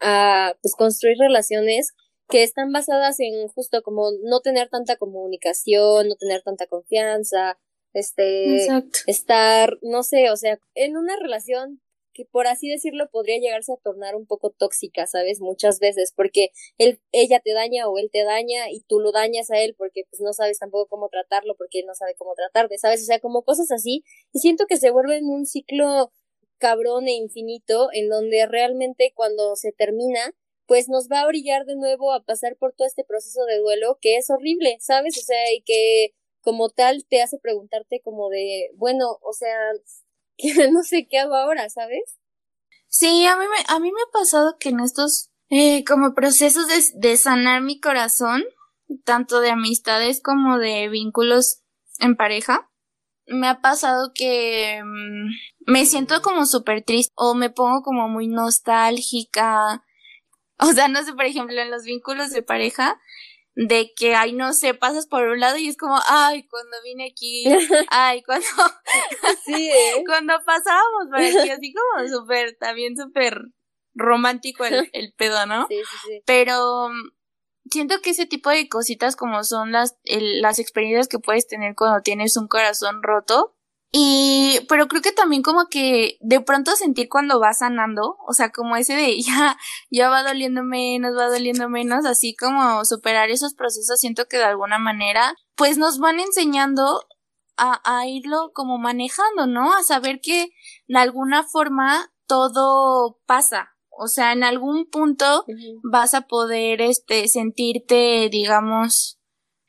[0.00, 1.94] a pues, construir relaciones
[2.28, 7.58] que están basadas en justo como no tener tanta comunicación, no tener tanta confianza,
[7.94, 8.68] este,
[9.06, 11.80] estar, no sé, o sea, en una relación
[12.14, 15.40] que por así decirlo podría llegarse a tornar un poco tóxica, ¿sabes?
[15.40, 19.50] Muchas veces, porque él, ella te daña o él te daña y tú lo dañas
[19.50, 22.76] a él porque pues no sabes tampoco cómo tratarlo porque él no sabe cómo tratarte,
[22.76, 23.00] ¿sabes?
[23.00, 26.12] O sea, como cosas así y siento que se vuelven un ciclo
[26.62, 30.32] cabrón e infinito en donde realmente cuando se termina,
[30.66, 33.98] pues nos va a orillar de nuevo a pasar por todo este proceso de duelo
[34.00, 35.18] que es horrible, ¿sabes?
[35.18, 39.56] O sea, y que como tal te hace preguntarte como de, bueno, o sea,
[40.36, 42.16] que no sé qué hago ahora, ¿sabes?
[42.86, 47.16] Sí, a mí me, a me ha pasado que en estos eh, como procesos de
[47.16, 48.44] sanar mi corazón,
[49.04, 51.62] tanto de amistades como de vínculos
[51.98, 52.70] en pareja,
[53.32, 58.28] me ha pasado que mm, me siento como súper triste o me pongo como muy
[58.28, 59.84] nostálgica.
[60.58, 63.00] O sea, no sé, por ejemplo, en los vínculos de pareja,
[63.56, 67.08] de que, ay, no sé, pasas por un lado y es como, ay, cuando vine
[67.10, 67.44] aquí,
[67.90, 68.46] ay, cuando,
[69.44, 70.04] sí, ¿eh?
[70.06, 73.40] cuando pasábamos por aquí, así como súper, también súper
[73.94, 75.66] romántico el, el pedo, ¿no?
[75.66, 76.22] Sí, sí, sí.
[76.26, 76.90] Pero
[77.70, 82.02] siento que ese tipo de cositas como son las, las experiencias que puedes tener cuando
[82.02, 83.54] tienes un corazón roto.
[83.94, 88.50] Y, pero creo que también como que de pronto sentir cuando va sanando, o sea,
[88.50, 89.58] como ese de ya,
[89.90, 94.44] ya va doliendo menos, va doliendo menos, así como superar esos procesos, siento que de
[94.44, 97.04] alguna manera, pues nos van enseñando
[97.58, 99.74] a, a irlo como manejando, ¿no?
[99.74, 100.48] A saber que
[100.88, 105.44] de alguna forma todo pasa, o sea, en algún punto
[105.82, 109.18] vas a poder este sentirte, digamos,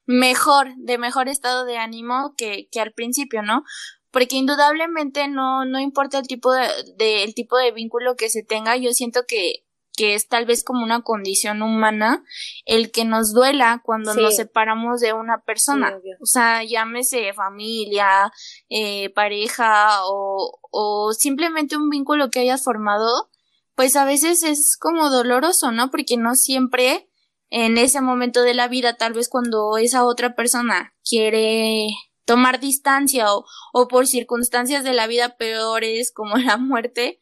[0.06, 3.64] mejor, de mejor estado de ánimo que, que al principio, ¿no?
[4.12, 8.78] Porque indudablemente no, no importa el tipo de, el tipo de vínculo que se tenga,
[8.78, 12.24] yo siento que, que es tal vez como una condición humana
[12.66, 15.98] el que nos duela cuando nos separamos de una persona.
[16.22, 18.32] o sea, llámese familia,
[18.70, 23.30] eh, pareja o, o simplemente un vínculo que hayas formado
[23.76, 25.90] pues a veces es como doloroso, ¿no?
[25.92, 27.10] Porque no siempre
[27.50, 31.88] en ese momento de la vida, tal vez cuando esa otra persona quiere
[32.26, 37.20] tomar distancia o, o por circunstancias de la vida peores como la muerte,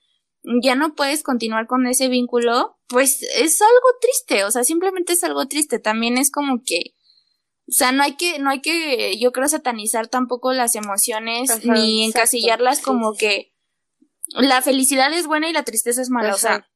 [0.62, 5.24] ya no puedes continuar con ese vínculo, pues es algo triste, o sea, simplemente es
[5.24, 6.96] algo triste, también es como que,
[7.68, 12.06] o sea, no hay que, no hay que, yo creo, satanizar tampoco las emociones, ni
[12.06, 13.54] encasillarlas como que
[14.34, 16.68] la felicidad es buena y la tristeza es mala, o sea,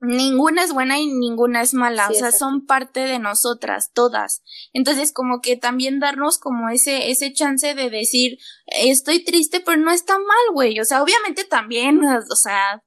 [0.00, 4.42] ninguna es buena y ninguna es mala, o sea, son parte de nosotras, todas.
[4.72, 9.90] Entonces, como que también darnos como ese, ese chance de decir, estoy triste, pero no
[9.90, 12.82] está mal, güey, o sea, obviamente también, o sea,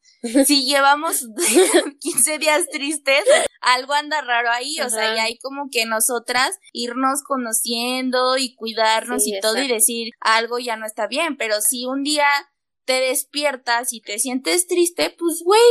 [0.45, 1.27] si llevamos
[1.99, 3.23] 15 días tristes,
[3.61, 9.27] algo anda raro ahí, o sea, y hay como que nosotras irnos conociendo y cuidarnos
[9.27, 12.27] y todo y decir algo ya no está bien, pero si un día
[12.89, 15.61] te despiertas y te sientes triste, pues güey,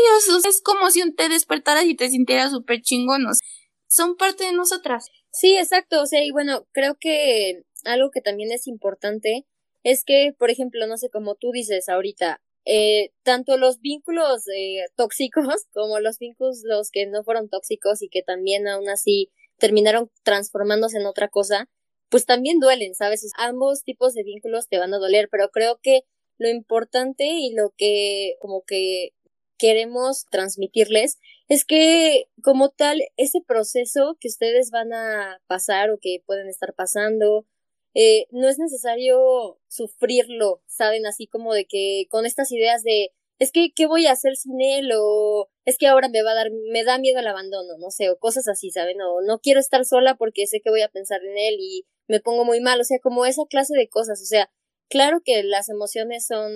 [0.47, 3.41] es como si te despertaras y te sintieras súper chingonos.
[3.89, 5.09] Son parte de nosotras.
[5.33, 9.49] Sí, exacto, o sea, y bueno, creo que algo que también es importante
[9.83, 14.85] es que, por ejemplo, no sé, como tú dices ahorita, eh, tanto los vínculos eh,
[14.95, 20.09] tóxicos como los vínculos los que no fueron tóxicos y que también aún así terminaron
[20.23, 21.69] transformándose en otra cosa,
[22.11, 23.29] pues también duelen, ¿sabes?
[23.39, 26.03] ambos tipos de vínculos te van a doler, pero creo que
[26.39, 29.11] lo importante y lo que como que
[29.59, 31.19] queremos transmitirles
[31.49, 36.75] es que como tal ese proceso que ustedes van a pasar o que pueden estar
[36.75, 37.47] pasando
[37.95, 41.07] eh, no es necesario sufrirlo, ¿saben?
[41.07, 44.61] Así como de que con estas ideas de es que qué voy a hacer sin
[44.61, 47.91] él o es que ahora me va a dar me da miedo el abandono, no
[47.91, 49.01] sé, o cosas así, ¿saben?
[49.01, 52.21] O no quiero estar sola porque sé que voy a pensar en él y me
[52.21, 54.51] pongo muy mal, o sea, como esa clase de cosas, o sea,
[54.89, 56.53] claro que las emociones son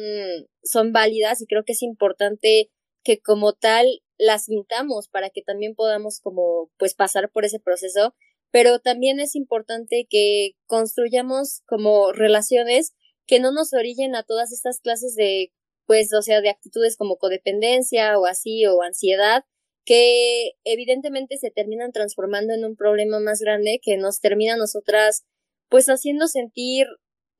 [0.62, 2.70] son válidas y creo que es importante
[3.04, 3.86] que como tal
[4.18, 8.14] las sintamos para que también podamos como pues pasar por ese proceso,
[8.50, 12.94] pero también es importante que construyamos como relaciones
[13.26, 15.52] que no nos orillen a todas estas clases de
[15.86, 19.44] pues o sea de actitudes como codependencia o así o ansiedad
[19.84, 25.24] que evidentemente se terminan transformando en un problema más grande que nos termina nosotras
[25.68, 26.86] pues haciendo sentir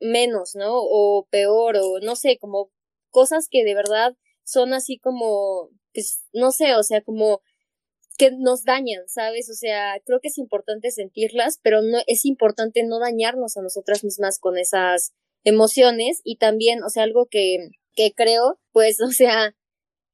[0.02, 0.72] menos, ¿no?
[0.74, 2.70] O peor o no sé, como
[3.10, 7.40] cosas que de verdad son así como pues no sé, o sea, como
[8.18, 9.50] que nos dañan, ¿sabes?
[9.50, 14.04] O sea, creo que es importante sentirlas, pero no es importante no dañarnos a nosotras
[14.04, 15.12] mismas con esas
[15.44, 19.54] emociones y también, o sea, algo que que creo, pues, o sea,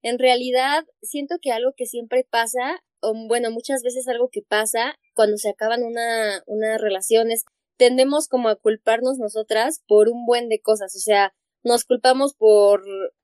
[0.03, 4.97] en realidad siento que algo que siempre pasa, o bueno, muchas veces algo que pasa
[5.15, 7.45] cuando se acaban una una relaciones,
[7.79, 11.33] tendemos como a culparnos nosotras por un buen de cosas, o sea,
[11.65, 12.83] nos culpamos por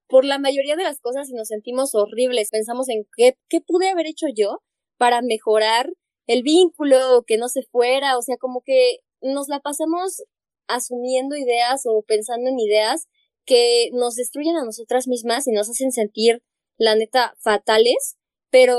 [0.09, 2.51] por la mayoría de las cosas y nos sentimos horribles.
[2.51, 4.63] Pensamos en qué, qué pude haber hecho yo
[4.97, 5.91] para mejorar
[6.27, 10.23] el vínculo, que no se fuera, o sea, como que nos la pasamos
[10.69, 13.09] asumiendo ideas o pensando en ideas
[13.45, 16.43] que nos destruyen a nosotras mismas y nos hacen sentir,
[16.79, 18.17] la neta, fatales,
[18.51, 18.79] pero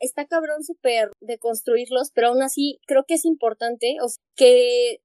[0.00, 5.00] está cabrón súper de construirlos, pero aún así creo que es importante o que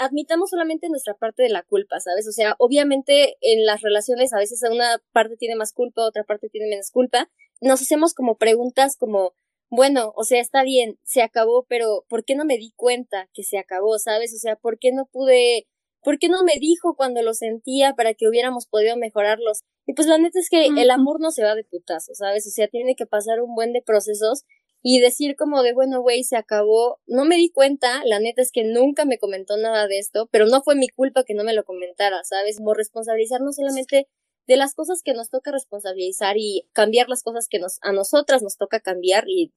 [0.00, 2.26] admitamos solamente nuestra parte de la culpa, ¿sabes?
[2.26, 6.48] O sea, obviamente en las relaciones a veces una parte tiene más culpa, otra parte
[6.48, 7.30] tiene menos culpa.
[7.60, 9.34] Nos hacemos como preguntas como,
[9.68, 13.44] bueno, o sea, está bien, se acabó, pero ¿por qué no me di cuenta que
[13.44, 14.32] se acabó, ¿sabes?
[14.34, 15.68] O sea, ¿por qué no pude,
[16.02, 19.60] por qué no me dijo cuando lo sentía para que hubiéramos podido mejorarlos?
[19.86, 22.46] Y pues la neta es que el amor no se va de putazo, ¿sabes?
[22.46, 24.44] O sea, tiene que pasar un buen de procesos
[24.82, 26.98] y decir como de, bueno, güey, se acabó.
[27.06, 30.46] No me di cuenta, la neta es que nunca me comentó nada de esto, pero
[30.46, 32.58] no fue mi culpa que no me lo comentara, ¿sabes?
[32.58, 34.08] Como responsabilizar no solamente
[34.46, 38.42] de las cosas que nos toca responsabilizar y cambiar las cosas que nos, a nosotras
[38.42, 39.52] nos toca cambiar y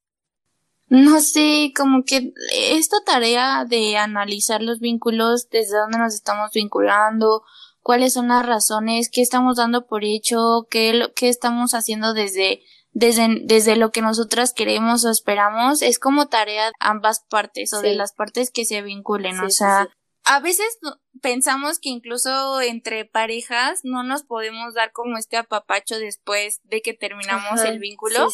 [0.88, 7.42] no sé, como que esta tarea de analizar los vínculos, desde dónde nos estamos vinculando,
[7.80, 12.62] cuáles son las razones, qué estamos dando por hecho, qué, qué estamos haciendo desde
[12.96, 17.80] desde, desde lo que nosotras queremos o esperamos, es como tarea de ambas partes o
[17.80, 19.88] de las partes que se vinculen, o sea,
[20.24, 20.78] a veces
[21.20, 26.94] pensamos que incluso entre parejas no nos podemos dar como este apapacho después de que
[26.94, 28.28] terminamos el vínculo.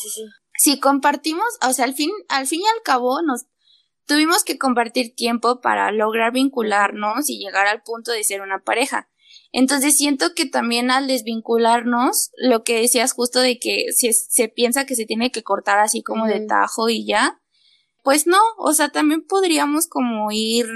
[0.60, 3.46] Si compartimos, o sea, al fin, al fin y al cabo nos
[4.04, 9.08] tuvimos que compartir tiempo para lograr vincularnos y llegar al punto de ser una pareja.
[9.52, 14.84] Entonces siento que también al desvincularnos, lo que decías justo de que si se piensa
[14.84, 17.40] que se tiene que cortar así como de tajo y ya,
[18.02, 20.66] pues no, o sea, también podríamos como ir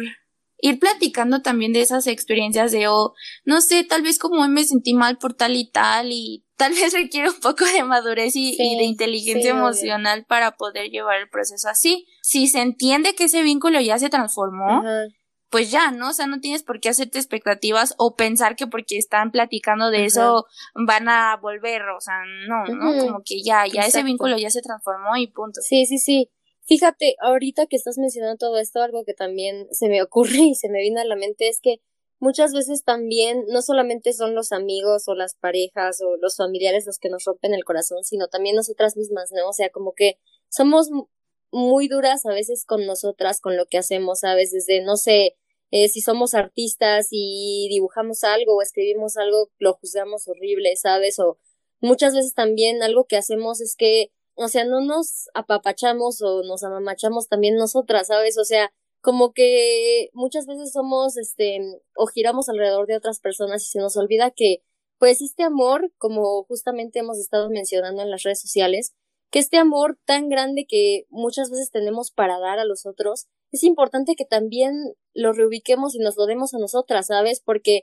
[0.62, 3.12] ir platicando también de esas experiencias de, oh,
[3.44, 6.72] no sé, tal vez como hoy me sentí mal por tal y tal y tal
[6.72, 11.68] vez requiere un poco de madurez y, de inteligencia emocional para poder llevar el proceso
[11.68, 12.06] así.
[12.22, 14.82] Si se entiende que ese vínculo ya se transformó,
[15.50, 16.10] pues ya, ¿no?
[16.10, 20.04] O sea, no tienes por qué hacerte expectativas o pensar que porque están platicando de
[20.04, 22.98] eso van a volver, o sea, no, ¿no?
[22.98, 25.60] Como que ya, ya ese vínculo ya se transformó y punto.
[25.60, 26.30] Sí, sí, sí.
[26.66, 30.68] Fíjate, ahorita que estás mencionando todo esto, algo que también se me ocurre y se
[30.68, 31.80] me viene a la mente es que
[32.24, 36.98] muchas veces también no solamente son los amigos o las parejas o los familiares los
[36.98, 39.46] que nos rompen el corazón, sino también nosotras mismas, ¿no?
[39.46, 40.18] O sea, como que
[40.48, 40.88] somos
[41.52, 44.52] muy duras a veces con nosotras, con lo que hacemos, ¿sabes?
[44.52, 45.36] Desde, no sé,
[45.70, 51.18] eh, si somos artistas y dibujamos algo o escribimos algo, lo juzgamos horrible, ¿sabes?
[51.18, 51.36] O
[51.80, 56.64] muchas veces también algo que hacemos es que, o sea, no nos apapachamos o nos
[56.64, 58.38] amamachamos también nosotras, ¿sabes?
[58.38, 58.72] O sea,
[59.04, 61.60] como que muchas veces somos, este,
[61.94, 64.62] o giramos alrededor de otras personas y se nos olvida que,
[64.98, 68.94] pues, este amor, como justamente hemos estado mencionando en las redes sociales,
[69.30, 73.62] que este amor tan grande que muchas veces tenemos para dar a los otros, es
[73.62, 77.42] importante que también lo reubiquemos y nos lo demos a nosotras, ¿sabes?
[77.44, 77.82] Porque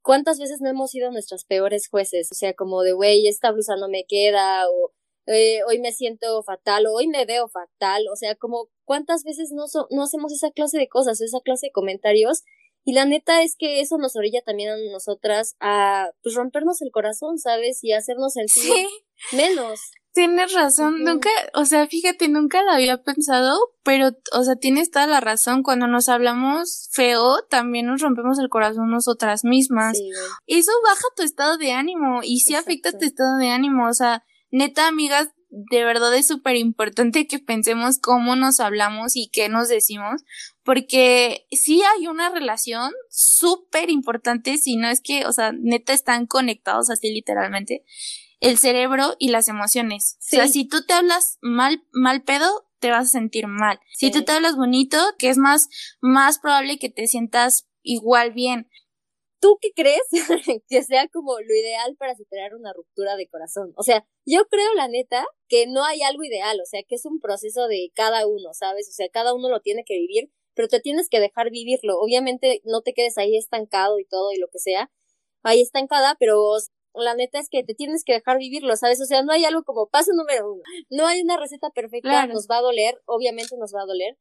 [0.00, 2.32] ¿cuántas veces no hemos sido nuestros peores jueces?
[2.32, 4.92] O sea, como de, güey, esta blusa no me queda, o
[5.26, 9.50] eh, hoy me siento fatal, o hoy me veo fatal, o sea, como, ¿cuántas veces
[9.52, 12.42] no, no hacemos esa clase de cosas, esa clase de comentarios?
[12.84, 16.90] Y la neta es que eso nos orilla también a nosotras a pues rompernos el
[16.92, 17.82] corazón, ¿sabes?
[17.82, 18.86] Y hacernos sentir
[19.32, 19.80] menos.
[20.12, 25.08] Tienes razón, nunca, o sea, fíjate, nunca lo había pensado, pero, o sea, tienes toda
[25.08, 25.64] la razón.
[25.64, 29.98] Cuando nos hablamos feo, también nos rompemos el corazón nosotras mismas.
[30.46, 33.88] Eso baja tu estado de ánimo y sí afecta tu estado de ánimo.
[33.88, 34.22] O sea,
[34.52, 35.30] neta, amigas,
[35.70, 40.22] de verdad es súper importante que pensemos cómo nos hablamos y qué nos decimos,
[40.64, 46.26] porque sí hay una relación súper importante, si no es que, o sea, neta están
[46.26, 47.84] conectados así literalmente
[48.40, 50.18] el cerebro y las emociones.
[50.20, 53.80] O sea, si tú te hablas mal, mal pedo, te vas a sentir mal.
[53.94, 55.68] Si tú te hablas bonito, que es más,
[56.02, 58.68] más probable que te sientas igual bien.
[59.44, 60.00] ¿Tú qué crees
[60.68, 63.74] que sea como lo ideal para superar una ruptura de corazón?
[63.76, 67.04] O sea, yo creo, la neta, que no hay algo ideal, o sea, que es
[67.04, 68.88] un proceso de cada uno, ¿sabes?
[68.88, 72.00] O sea, cada uno lo tiene que vivir, pero te tienes que dejar vivirlo.
[72.00, 74.90] Obviamente no te quedes ahí estancado y todo y lo que sea,
[75.42, 76.56] ahí estancada, pero
[76.94, 78.98] la neta es que te tienes que dejar vivirlo, ¿sabes?
[79.02, 80.62] O sea, no hay algo como paso número uno.
[80.88, 84.16] No hay una receta perfecta, nos va a doler, obviamente nos va a doler.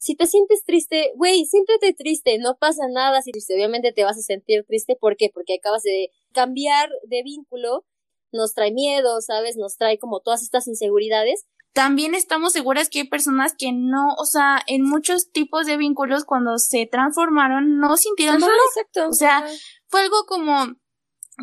[0.00, 4.22] Si te sientes triste, güey, siéntete triste, no pasa nada si obviamente te vas a
[4.22, 5.28] sentir triste, ¿por qué?
[5.32, 7.84] Porque acabas de cambiar de vínculo,
[8.32, 9.56] nos trae miedo, ¿sabes?
[9.56, 11.44] Nos trae como todas estas inseguridades.
[11.74, 16.24] También estamos seguras que hay personas que no, o sea, en muchos tipos de vínculos
[16.24, 18.56] cuando se transformaron no sintieron dolor.
[18.74, 19.10] Exacto.
[19.10, 19.46] O sea,
[19.86, 20.76] fue algo como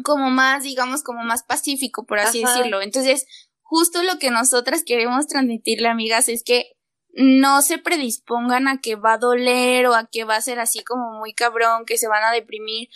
[0.04, 2.82] como más, digamos, como más pacífico, por así decirlo.
[2.82, 3.26] Entonces,
[3.62, 6.77] justo lo que nosotras queremos transmitirle, amigas, es que
[7.14, 10.84] no se predispongan a que va a doler o a que va a ser así
[10.84, 12.90] como muy cabrón, que se van a deprimir,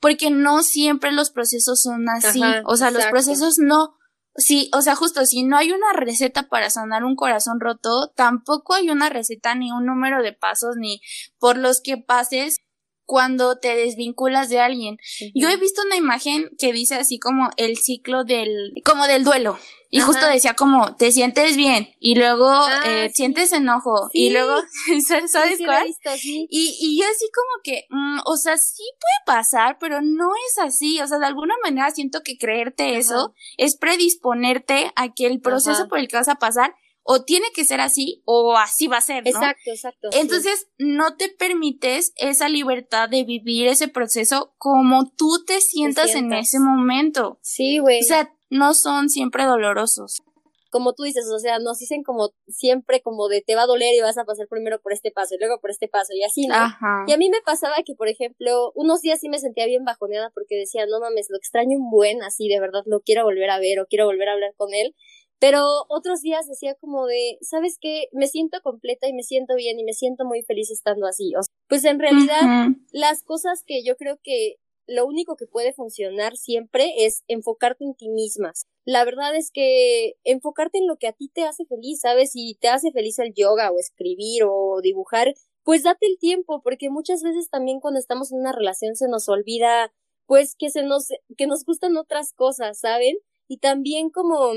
[0.00, 2.42] porque no siempre los procesos son así.
[2.64, 3.96] o sea, los procesos no,
[4.36, 8.74] sí, o sea, justo si no hay una receta para sanar un corazón roto, tampoco
[8.74, 11.00] hay una receta ni un número de pasos ni
[11.38, 12.58] por los que pases
[13.06, 14.98] cuando te desvinculas de alguien.
[15.34, 19.58] Yo he visto una imagen que dice así como el ciclo del, como del duelo.
[19.90, 24.56] Y justo decía como, te sientes bien, y luego ah, eh, sientes enojo, y luego,
[25.28, 25.86] ¿sabes cuál?
[26.24, 30.58] y, y yo así como que, mm, o sea, sí puede pasar, pero no es
[30.58, 31.00] así.
[31.00, 35.86] O sea, de alguna manera siento que creerte eso es predisponerte a que el proceso
[35.86, 36.74] por el que vas a pasar
[37.04, 39.30] o tiene que ser así o así va a ser, ¿no?
[39.30, 40.08] Exacto, exacto.
[40.12, 46.32] Entonces, no te permites esa libertad de vivir ese proceso como tú te sientas en
[46.32, 47.38] ese momento.
[47.42, 48.00] Sí, güey.
[48.00, 50.22] O sea, no son siempre dolorosos.
[50.70, 53.94] Como tú dices, o sea, nos dicen como siempre como de te va a doler
[53.94, 56.48] y vas a pasar primero por este paso y luego por este paso y así,
[56.48, 56.54] ¿no?
[56.56, 57.04] Ajá.
[57.06, 60.30] Y a mí me pasaba que, por ejemplo, unos días sí me sentía bien bajoneada
[60.34, 63.60] porque decía, no mames, lo extraño un buen, así de verdad lo quiero volver a
[63.60, 64.96] ver o quiero volver a hablar con él
[65.44, 68.08] pero otros días decía como de, ¿sabes qué?
[68.12, 71.36] Me siento completa y me siento bien y me siento muy feliz estando así.
[71.36, 75.74] O sea, pues en realidad las cosas que yo creo que lo único que puede
[75.74, 78.64] funcionar siempre es enfocarte en ti mismas.
[78.86, 82.32] La verdad es que enfocarte en lo que a ti te hace feliz, ¿sabes?
[82.32, 86.88] Si te hace feliz el yoga o escribir o dibujar, pues date el tiempo, porque
[86.88, 89.92] muchas veces también cuando estamos en una relación se nos olvida,
[90.24, 93.18] pues que se nos, que nos gustan otras cosas, ¿saben?
[93.46, 94.54] Y también como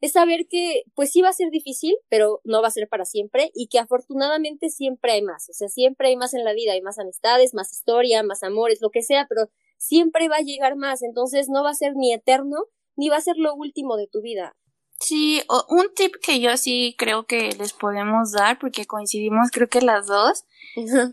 [0.00, 3.04] es saber que pues sí va a ser difícil, pero no va a ser para
[3.04, 6.72] siempre y que afortunadamente siempre hay más, o sea, siempre hay más en la vida,
[6.72, 10.76] hay más amistades, más historia, más amores, lo que sea, pero siempre va a llegar
[10.76, 12.56] más, entonces no va a ser ni eterno
[12.96, 14.56] ni va a ser lo último de tu vida.
[14.98, 19.82] Sí, un tip que yo sí creo que les podemos dar, porque coincidimos creo que
[19.82, 20.44] las dos,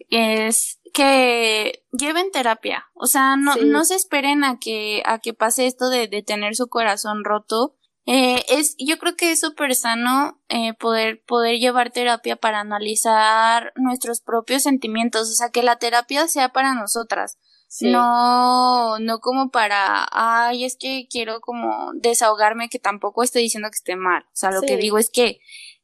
[0.09, 2.85] es que lleven terapia.
[2.93, 6.55] O sea, no, no se esperen a que, a que pase esto de, de tener
[6.55, 7.75] su corazón roto
[8.05, 13.71] eh, es, yo creo que es súper sano eh, poder, poder llevar terapia para analizar
[13.75, 17.37] nuestros propios sentimientos, o sea, que la terapia sea para nosotras,
[17.81, 23.77] no, no como para, ay, es que quiero como desahogarme, que tampoco estoy diciendo que
[23.77, 25.39] esté mal, o sea, lo que digo es que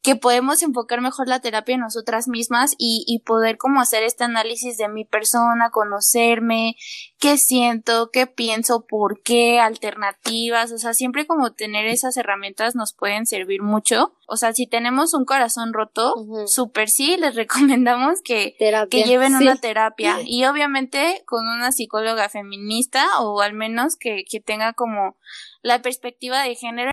[0.10, 4.24] que podemos enfocar mejor la terapia en nosotras mismas y, y poder como hacer este
[4.24, 6.76] análisis de mi persona, conocerme,
[7.20, 12.94] qué siento, qué pienso, por qué, alternativas, o sea, siempre como tener esas herramientas nos
[12.94, 14.16] pueden servir mucho.
[14.28, 16.16] O sea, si tenemos un corazón roto,
[16.48, 17.36] súper sí, les
[17.76, 18.56] recomendamos que,
[18.90, 20.18] que lleven una terapia.
[20.26, 25.18] Y obviamente con una psicóloga feminista o al menos que, que tenga como
[25.62, 26.92] la perspectiva de género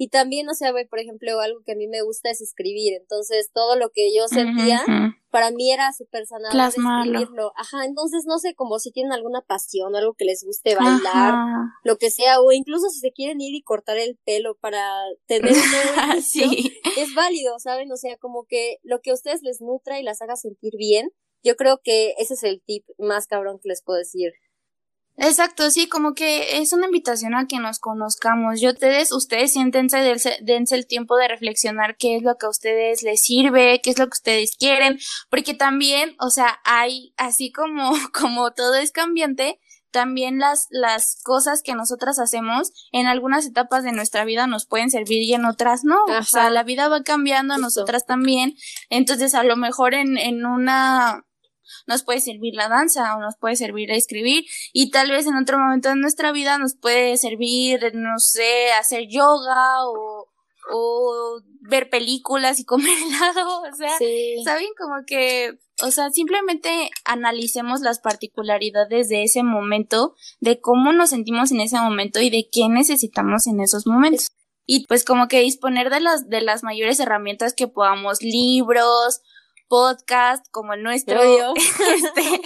[0.00, 2.94] y también, o sea, por ejemplo, algo que a mí me gusta es escribir.
[2.94, 4.80] Entonces, todo lo que yo sentía,
[5.30, 7.52] para mí era súper sanador Plasmarlo.
[7.56, 11.34] Ajá, entonces no sé, como si tienen alguna pasión algo que les guste bailar,
[11.82, 14.80] lo que sea, o incluso si se quieren ir y cortar el pelo para
[15.26, 16.78] tener un nuevo sí.
[16.96, 17.90] es válido, ¿saben?
[17.90, 21.10] O sea, como que lo que a ustedes les nutra y las haga sentir bien,
[21.42, 24.32] yo creo que ese es el tip más cabrón que les puedo decir.
[25.20, 28.60] Exacto, sí, como que es una invitación a que nos conozcamos.
[28.60, 29.98] Yo ustedes, ustedes siéntense,
[30.42, 33.98] dense, el tiempo de reflexionar qué es lo que a ustedes les sirve, qué es
[33.98, 34.98] lo que ustedes quieren,
[35.28, 39.58] porque también, o sea, hay, así como, como todo es cambiante,
[39.90, 44.90] también las, las cosas que nosotras hacemos en algunas etapas de nuestra vida nos pueden
[44.90, 45.96] servir y en otras no.
[46.04, 48.54] O sea, la vida va cambiando, a nosotras también.
[48.90, 51.24] Entonces, a lo mejor en, en una
[51.86, 55.36] nos puede servir la danza o nos puede servir a escribir y tal vez en
[55.36, 60.28] otro momento de nuestra vida nos puede servir, no sé, hacer yoga o,
[60.70, 63.90] o ver películas y comer helado, o sea,
[64.44, 71.10] saben como que, o sea, simplemente analicemos las particularidades de ese momento, de cómo nos
[71.10, 74.28] sentimos en ese momento y de qué necesitamos en esos momentos.
[74.70, 79.22] Y pues como que disponer de las, de las mayores herramientas que podamos, libros,
[79.68, 81.20] podcast como el nuestro,
[81.54, 82.40] este,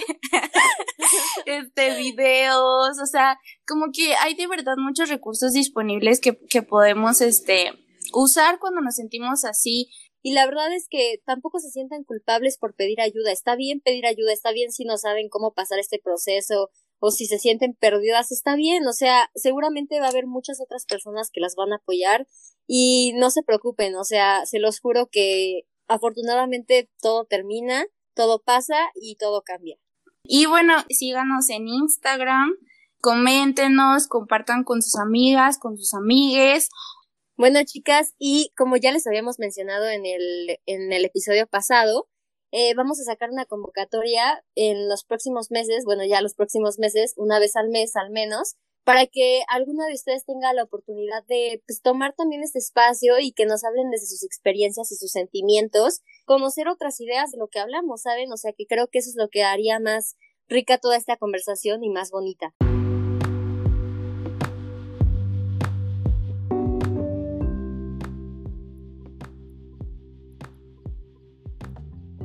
[1.45, 7.21] este, videos, o sea, como que hay de verdad muchos recursos disponibles que, que podemos,
[7.21, 7.71] este,
[8.13, 9.89] usar cuando nos sentimos así.
[10.25, 13.31] Y la verdad es que tampoco se sientan culpables por pedir ayuda.
[13.31, 16.69] Está bien pedir ayuda, está bien si no saben cómo pasar este proceso
[16.99, 18.87] o si se sienten perdidas, está bien.
[18.87, 22.25] O sea, seguramente va a haber muchas otras personas que las van a apoyar
[22.65, 23.95] y no se preocupen.
[23.95, 25.63] O sea, se los juro que
[25.93, 27.85] afortunadamente todo termina,
[28.15, 29.77] todo pasa y todo cambia.
[30.23, 32.55] Y bueno, síganos en Instagram,
[33.01, 36.69] coméntenos, compartan con sus amigas, con sus amigues.
[37.35, 42.07] Bueno, chicas, y como ya les habíamos mencionado en el, en el episodio pasado,
[42.51, 47.13] eh, vamos a sacar una convocatoria en los próximos meses, bueno, ya los próximos meses,
[47.17, 51.61] una vez al mes al menos, para que alguno de ustedes tenga la oportunidad de
[51.65, 56.01] pues, tomar también este espacio y que nos hablen desde sus experiencias y sus sentimientos,
[56.25, 58.31] conocer otras ideas de lo que hablamos, ¿saben?
[58.31, 60.17] O sea que creo que eso es lo que haría más
[60.47, 62.53] rica toda esta conversación y más bonita.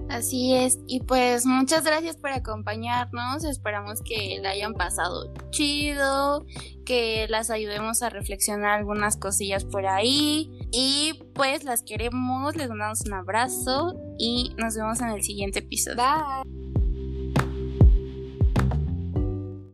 [0.09, 6.47] Así es, y pues muchas gracias por acompañarnos, esperamos que la hayan pasado chido,
[6.87, 13.03] que las ayudemos a reflexionar algunas cosillas por ahí y pues las queremos, les mandamos
[13.03, 15.97] un abrazo y nos vemos en el siguiente episodio.
[15.97, 16.68] Bye.